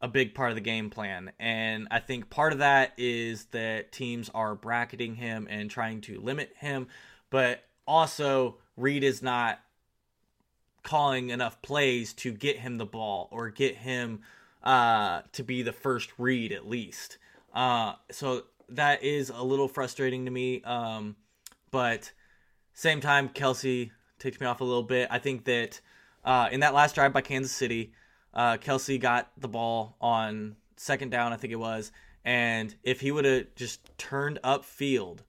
a 0.00 0.06
big 0.06 0.32
part 0.32 0.50
of 0.50 0.54
the 0.54 0.60
game 0.60 0.90
plan. 0.90 1.32
And 1.40 1.88
I 1.90 1.98
think 1.98 2.30
part 2.30 2.52
of 2.52 2.60
that 2.60 2.92
is 2.96 3.46
that 3.46 3.90
teams 3.90 4.30
are 4.32 4.54
bracketing 4.54 5.16
him 5.16 5.48
and 5.50 5.68
trying 5.68 6.02
to 6.02 6.20
limit 6.20 6.52
him, 6.56 6.86
but 7.30 7.64
also 7.84 8.58
Reid 8.76 9.02
is 9.02 9.22
not 9.22 9.58
calling 10.84 11.30
enough 11.30 11.60
plays 11.62 12.12
to 12.12 12.30
get 12.30 12.60
him 12.60 12.78
the 12.78 12.86
ball 12.86 13.28
or 13.32 13.50
get 13.50 13.74
him 13.74 14.20
uh, 14.62 15.22
to 15.32 15.42
be 15.42 15.62
the 15.62 15.72
first 15.72 16.10
read 16.18 16.52
at 16.52 16.68
least. 16.68 17.18
Uh, 17.54 17.94
so 18.10 18.44
that 18.68 19.02
is 19.02 19.30
a 19.30 19.42
little 19.42 19.68
frustrating 19.68 20.24
to 20.24 20.30
me. 20.30 20.62
Um, 20.62 21.16
but 21.70 22.12
same 22.74 23.00
time, 23.00 23.28
Kelce 23.28 23.90
takes 24.18 24.40
me 24.40 24.46
off 24.46 24.60
a 24.60 24.64
little 24.64 24.82
bit. 24.82 25.08
I 25.10 25.18
think 25.18 25.44
that 25.44 25.80
uh, 26.24 26.48
in 26.50 26.60
that 26.60 26.74
last 26.74 26.94
drive 26.94 27.12
by 27.12 27.20
Kansas 27.20 27.52
City, 27.52 27.92
uh, 28.34 28.56
Kelce 28.56 29.00
got 29.00 29.30
the 29.38 29.48
ball 29.48 29.96
on 30.00 30.56
second 30.76 31.10
down, 31.10 31.32
I 31.32 31.36
think 31.36 31.52
it 31.52 31.56
was, 31.56 31.92
and 32.24 32.74
if 32.82 33.00
he 33.00 33.10
would 33.10 33.24
have 33.24 33.54
just 33.56 33.96
turned 33.98 34.38
up 34.42 34.64
field, 34.64 35.22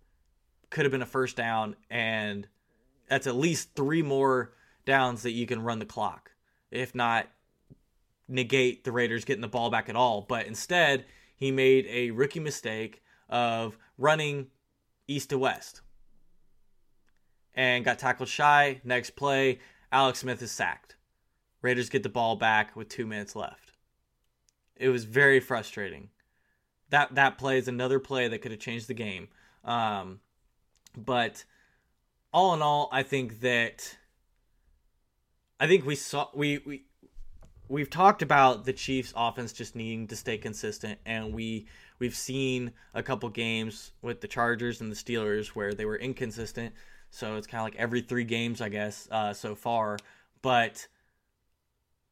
could 0.69 0.85
have 0.85 0.91
been 0.91 1.01
a 1.01 1.07
first 1.07 1.35
down, 1.35 1.75
and 1.89 2.47
that's 3.09 3.27
at 3.27 3.35
least 3.35 3.75
three 3.75 4.01
more 4.01 4.53
downs 4.85 5.23
that 5.23 5.31
you 5.31 5.45
can 5.45 5.61
run 5.61 5.79
the 5.79 5.85
clock. 5.85 6.31
If 6.71 6.95
not, 6.95 7.27
negate 8.33 8.83
the 8.83 8.91
Raiders 8.91 9.23
getting 9.23 9.41
the 9.41 9.47
ball 9.47 9.69
back 9.69 9.87
at 9.87 9.95
all. 9.95 10.21
But 10.21 10.47
instead, 10.47 11.05
he 11.35 11.51
made 11.51 11.85
a 11.87 12.11
rookie 12.11 12.39
mistake 12.39 13.01
of 13.29 13.77
running 13.97 14.47
east 15.07 15.29
to 15.29 15.37
west 15.37 15.81
and 17.53 17.85
got 17.85 17.99
tackled 17.99 18.29
shy. 18.29 18.81
Next 18.83 19.11
play, 19.11 19.59
Alex 19.91 20.19
Smith 20.19 20.41
is 20.41 20.51
sacked. 20.51 20.95
Raiders 21.61 21.89
get 21.89 22.03
the 22.03 22.09
ball 22.09 22.35
back 22.35 22.75
with 22.75 22.89
two 22.89 23.05
minutes 23.05 23.35
left. 23.35 23.71
It 24.75 24.89
was 24.89 25.05
very 25.05 25.39
frustrating. 25.39 26.09
That 26.89 27.15
that 27.15 27.37
play 27.37 27.57
is 27.57 27.67
another 27.67 27.99
play 27.99 28.27
that 28.27 28.39
could 28.39 28.51
have 28.51 28.59
changed 28.59 28.87
the 28.87 28.93
game. 28.93 29.29
Um, 29.63 30.19
but 30.97 31.45
all 32.33 32.53
in 32.53 32.61
all, 32.61 32.89
I 32.91 33.03
think 33.03 33.41
that 33.41 33.97
I 35.59 35.67
think 35.67 35.85
we 35.85 35.95
saw 35.95 36.27
we 36.33 36.57
we 36.65 36.83
we've 37.69 37.89
talked 37.89 38.21
about 38.21 38.65
the 38.65 38.73
Chiefs 38.73 39.13
offense 39.15 39.53
just 39.53 39.75
needing 39.75 40.07
to 40.07 40.15
stay 40.15 40.37
consistent 40.37 40.99
and 41.05 41.33
we 41.33 41.65
we've 41.99 42.15
seen 42.15 42.71
a 42.93 43.03
couple 43.03 43.29
games 43.29 43.91
with 44.01 44.21
the 44.21 44.27
Chargers 44.27 44.81
and 44.81 44.91
the 44.91 44.95
Steelers 44.95 45.47
where 45.47 45.73
they 45.73 45.85
were 45.85 45.95
inconsistent. 45.95 46.73
So 47.09 47.35
it's 47.35 47.47
kind 47.47 47.61
of 47.61 47.65
like 47.65 47.75
every 47.79 48.01
3 48.01 48.23
games 48.23 48.61
I 48.61 48.69
guess 48.69 49.07
uh, 49.11 49.33
so 49.33 49.55
far, 49.55 49.97
but 50.41 50.87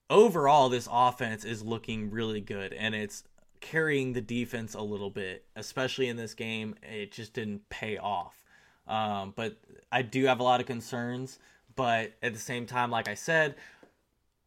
overall 0.10 0.70
this 0.70 0.88
offense 0.92 1.46
is 1.46 1.64
looking 1.64 2.12
really 2.12 2.42
good 2.42 2.74
and 2.74 2.96
it's 2.96 3.24
carrying 3.62 4.14
the 4.14 4.22
defense 4.22 4.74
a 4.74 4.82
little 4.82 5.10
bit, 5.10 5.46
especially 5.56 6.10
in 6.10 6.18
this 6.18 6.34
game. 6.34 6.76
It 6.84 7.12
just 7.12 7.34
didn't 7.34 7.70
pay 7.70 7.98
off. 7.98 8.44
Um, 8.88 9.34
but 9.36 9.58
I 9.92 10.02
do 10.02 10.26
have 10.26 10.40
a 10.40 10.44
lot 10.44 10.60
of 10.60 10.66
concerns. 10.66 11.40
But 11.76 12.14
at 12.22 12.34
the 12.34 12.40
same 12.40 12.66
time, 12.66 12.92
like 12.92 13.08
I 13.08 13.14
said, 13.14 13.56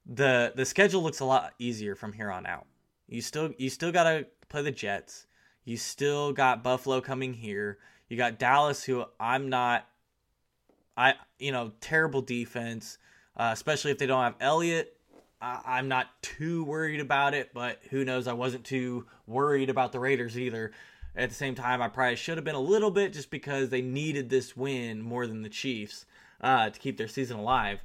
the 0.06 0.52
the 0.54 0.64
schedule 0.64 1.02
looks 1.02 1.20
a 1.20 1.24
lot 1.24 1.54
easier 1.58 1.94
from 1.94 2.12
here 2.12 2.30
on 2.30 2.46
out. 2.46 2.66
You 3.08 3.22
still 3.22 3.52
you 3.58 3.70
still 3.70 3.92
got 3.92 4.04
to 4.04 4.26
play 4.48 4.62
the 4.62 4.70
Jets. 4.70 5.26
You 5.64 5.76
still 5.76 6.32
got 6.32 6.62
Buffalo 6.62 7.00
coming 7.00 7.34
here. 7.34 7.78
You 8.08 8.16
got 8.16 8.38
Dallas 8.38 8.84
who 8.84 9.04
I'm 9.18 9.48
not 9.48 9.88
I 10.96 11.14
you 11.38 11.52
know, 11.52 11.72
terrible 11.80 12.22
defense, 12.22 12.98
uh, 13.36 13.50
especially 13.52 13.90
if 13.90 13.98
they 13.98 14.06
don't 14.06 14.22
have 14.22 14.36
Elliott. 14.40 14.96
I, 15.40 15.78
am 15.78 15.88
not 15.88 16.06
too 16.22 16.64
worried 16.64 17.00
about 17.00 17.34
it, 17.34 17.52
but 17.52 17.80
who 17.90 18.04
knows? 18.04 18.26
I 18.26 18.32
wasn't 18.32 18.64
too 18.64 19.06
worried 19.26 19.68
about 19.68 19.92
the 19.92 20.00
Raiders 20.00 20.38
either. 20.38 20.72
At 21.16 21.28
the 21.28 21.34
same 21.34 21.54
time, 21.54 21.82
I 21.82 21.88
probably 21.88 22.16
should 22.16 22.38
have 22.38 22.44
been 22.44 22.54
a 22.54 22.60
little 22.60 22.90
bit 22.90 23.12
just 23.12 23.30
because 23.30 23.68
they 23.68 23.82
needed 23.82 24.30
this 24.30 24.56
win 24.56 25.02
more 25.02 25.26
than 25.26 25.42
the 25.42 25.48
Chiefs 25.48 26.06
uh, 26.40 26.70
to 26.70 26.80
keep 26.80 26.96
their 26.96 27.08
season 27.08 27.38
alive 27.38 27.80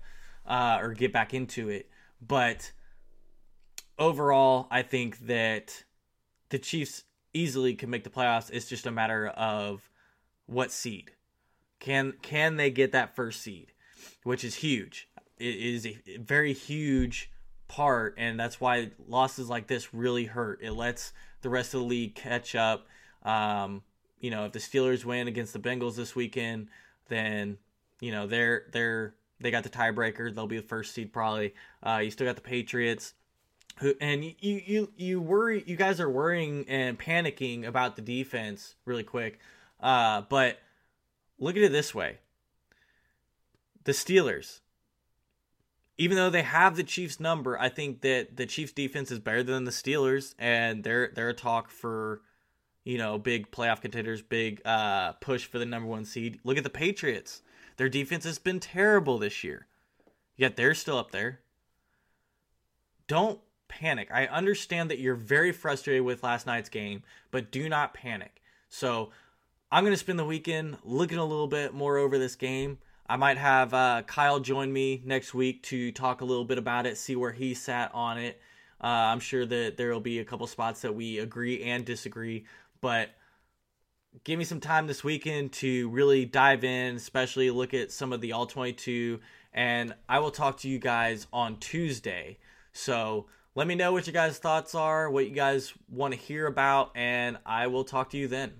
uh, 0.48 0.80
or 0.82 0.94
get 0.94 1.12
back 1.12 1.34
into 1.34 1.70
it. 1.70 1.90
But 2.22 2.72
overall, 3.98 4.68
I 4.72 4.82
think 4.82 5.20
that 5.28 5.84
the 6.50 6.60
Chiefs 6.60 7.04
easily 7.34 7.76
can 7.76 7.90
make 7.90 8.04
the 8.04 8.10
playoffs. 8.10 8.50
It's 8.52 8.68
just 8.68 8.86
a 8.86 8.92
matter 8.92 9.28
of 9.28 9.90
what 10.48 10.72
seed. 10.72 11.12
Can 11.80 12.14
can 12.22 12.58
they 12.58 12.72
get 12.72 12.92
that 12.92 13.16
first 13.16 13.42
seed, 13.42 13.72
which 14.24 14.44
is 14.44 14.56
huge. 14.56 15.08
It 15.38 15.56
is 15.56 15.86
a 15.86 16.18
very 16.18 16.54
huge 16.54 17.32
part, 17.70 18.16
and 18.18 18.38
that's 18.38 18.60
why 18.60 18.92
losses 19.08 19.50
like 19.50 19.68
this 19.68 19.94
really 19.94 20.26
hurt. 20.26 20.60
It 20.62 20.74
lets 20.74 21.14
the 21.42 21.50
rest 21.50 21.74
of 21.74 21.82
the 21.82 21.86
league 21.86 22.16
catch 22.16 22.56
up. 22.56 22.88
Um, 23.24 23.84
you 24.20 24.32
know, 24.32 24.46
if 24.46 24.52
the 24.52 24.60
Steelers 24.60 25.06
win 25.06 25.30
against 25.30 25.54
the 25.54 25.60
Bengals 25.60 25.96
this 25.96 26.16
weekend, 26.16 26.68
then 27.08 27.58
you 28.02 28.12
know 28.12 28.28
they're 28.28 28.64
they're 28.74 29.14
they 29.40 29.52
got 29.52 29.64
the 29.64 29.70
tiebreaker. 29.70 30.34
They'll 30.34 30.48
be 30.48 30.58
the 30.58 30.68
first 30.68 30.94
seed 30.94 31.14
probably. 31.14 31.54
Uh, 31.82 32.02
you 32.04 32.12
still 32.12 32.28
got 32.28 32.36
the 32.36 32.42
Patriots. 32.42 33.14
Who, 33.78 33.94
and 34.02 34.26
you, 34.26 34.34
you 34.40 34.92
you 34.98 35.22
worry 35.22 35.64
you 35.66 35.78
guys 35.78 36.02
are 36.02 36.10
worrying 36.10 36.66
and 36.68 37.00
panicking 37.00 37.66
about 37.66 37.96
the 37.96 38.02
defense 38.02 38.76
really 38.86 39.04
quick. 39.04 39.40
Uh, 39.80 40.24
but 40.30 40.60
look 41.38 41.56
at 41.56 41.62
it 41.62 41.72
this 41.72 41.96
way. 41.96 42.18
The 43.86 43.94
Steelers, 43.94 44.60
even 45.98 46.18
though 46.18 46.30
they 46.30 46.42
have 46.42 46.76
the 46.76 46.84
Chiefs 46.84 47.22
number, 47.22 47.58
I 47.58 47.70
think 47.70 48.02
that 48.02 48.36
the 48.36 48.46
Chiefs 48.46 48.74
defense 48.74 49.12
is 49.12 49.20
better 49.20 49.44
than 49.44 49.64
the 49.64 49.72
Steelers 49.72 50.36
and 50.38 50.84
they're 50.84 51.12
they're 51.16 51.30
a 51.30 51.34
talk 51.34 51.70
for 51.70 52.22
you 52.90 52.98
know, 52.98 53.20
big 53.20 53.52
playoff 53.52 53.82
contenders, 53.82 54.22
big 54.22 54.62
uh, 54.66 55.14
push 55.14 55.46
for 55.46 55.60
the 55.60 55.66
number 55.66 55.88
1 55.88 56.06
seed. 56.06 56.40
Look 56.44 56.58
at 56.58 56.64
the 56.64 56.72
Patriots. 56.72 57.44
Their 57.80 57.88
defense 57.88 58.26
has 58.26 58.40
been 58.40 58.60
terrible 58.60 59.18
this 59.18 59.42
year, 59.42 59.66
yet 60.36 60.58
they're 60.58 60.74
still 60.74 60.98
up 60.98 61.12
there. 61.12 61.40
Don't 63.08 63.40
panic. 63.70 64.10
I 64.14 64.26
understand 64.26 64.92
that 64.92 65.00
you're 65.00 65.16
very 65.16 65.54
frustrated 65.54 66.04
with 66.04 66.22
last 66.22 66.46
night's 66.46 66.68
game, 66.68 67.04
but 67.32 67.52
do 67.52 67.70
not 67.70 67.94
panic. 67.94 68.42
So 68.68 69.12
I'm 69.72 69.86
going 69.86 69.94
to 69.94 69.98
spend 69.98 70.20
the 70.20 70.26
weekend 70.26 70.76
looking 70.84 71.20
a 71.20 71.24
little 71.24 71.48
bit 71.48 71.74
more 71.74 71.98
over 71.98 72.18
this 72.18 72.36
game. 72.36 72.80
I 73.08 73.16
might 73.16 73.38
have 73.38 73.74
uh, 73.74 74.02
Kyle 74.06 74.42
join 74.42 74.74
me 74.74 75.02
next 75.06 75.34
week 75.34 75.64
to 75.64 75.94
talk 75.94 76.20
a 76.20 76.26
little 76.26 76.44
bit 76.44 76.58
about 76.58 76.86
it, 76.86 76.98
see 76.98 77.16
where 77.16 77.32
he 77.32 77.54
sat 77.54 77.92
on 77.94 78.18
it. 78.18 78.42
Uh, 78.84 78.88
I'm 78.88 79.22
sure 79.22 79.46
that 79.46 79.78
there 79.78 79.94
will 79.94 80.02
be 80.02 80.20
a 80.20 80.26
couple 80.26 80.46
spots 80.48 80.82
that 80.82 80.96
we 80.96 81.20
agree 81.20 81.64
and 81.64 81.86
disagree, 81.86 82.44
but 82.82 83.12
give 84.24 84.38
me 84.38 84.46
some 84.46 84.60
time 84.60 84.88
this 84.88 85.04
weekend 85.04 85.52
to 85.54 85.90
really 85.90 86.26
dive 86.26 86.64
in, 86.64 86.96
especially 86.96 87.50
look 87.52 87.74
at 87.74 87.92
some 87.92 88.14
of 88.14 88.22
the 88.22 88.32
all 88.32 88.46
22. 88.46 89.20
And 89.54 89.94
I 90.08 90.20
will 90.20 90.32
talk 90.32 90.58
to 90.60 90.70
you 90.70 90.80
guys 90.80 91.28
on 91.34 91.58
Tuesday. 91.58 92.38
So 92.74 93.28
let 93.56 93.68
me 93.68 93.76
know 93.76 93.92
what 93.92 94.08
you 94.08 94.14
guys' 94.14 94.38
thoughts 94.38 94.76
are, 94.76 95.10
what 95.10 95.28
you 95.28 95.34
guys 95.34 95.74
want 95.90 96.14
to 96.14 96.20
hear 96.20 96.48
about, 96.48 96.92
and 96.96 97.38
I 97.46 97.68
will 97.68 97.84
talk 97.84 98.12
to 98.12 98.18
you 98.18 98.28
then. 98.28 98.54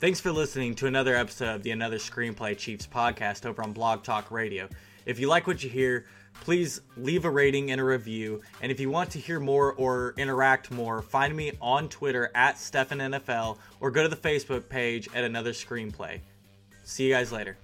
Thanks 0.00 0.20
for 0.20 0.30
listening 0.30 0.74
to 0.76 0.86
another 0.86 1.16
episode 1.16 1.56
of 1.56 1.62
the 1.62 1.70
Another 1.70 1.98
Screenplay 1.98 2.56
Chiefs 2.56 2.86
podcast 2.86 3.46
over 3.46 3.62
on 3.62 3.72
Blog 3.72 4.04
Talk 4.04 4.30
Radio. 4.30 4.68
If 5.06 5.18
you 5.18 5.28
like 5.28 5.46
what 5.46 5.62
you 5.64 5.70
hear, 5.70 6.06
please 6.40 6.80
leave 6.96 7.24
a 7.24 7.30
rating 7.30 7.70
and 7.70 7.80
a 7.80 7.84
review. 7.84 8.42
And 8.62 8.72
if 8.72 8.80
you 8.80 8.90
want 8.90 9.10
to 9.10 9.18
hear 9.18 9.40
more 9.40 9.72
or 9.74 10.14
interact 10.16 10.70
more, 10.70 11.02
find 11.02 11.36
me 11.36 11.52
on 11.60 11.88
Twitter 11.88 12.30
at 12.34 12.56
StefanNFL 12.56 13.58
or 13.80 13.90
go 13.90 14.02
to 14.02 14.08
the 14.08 14.16
Facebook 14.16 14.68
page 14.68 15.08
at 15.14 15.24
Another 15.24 15.52
Screenplay. 15.52 16.20
See 16.84 17.06
you 17.06 17.12
guys 17.12 17.32
later. 17.32 17.58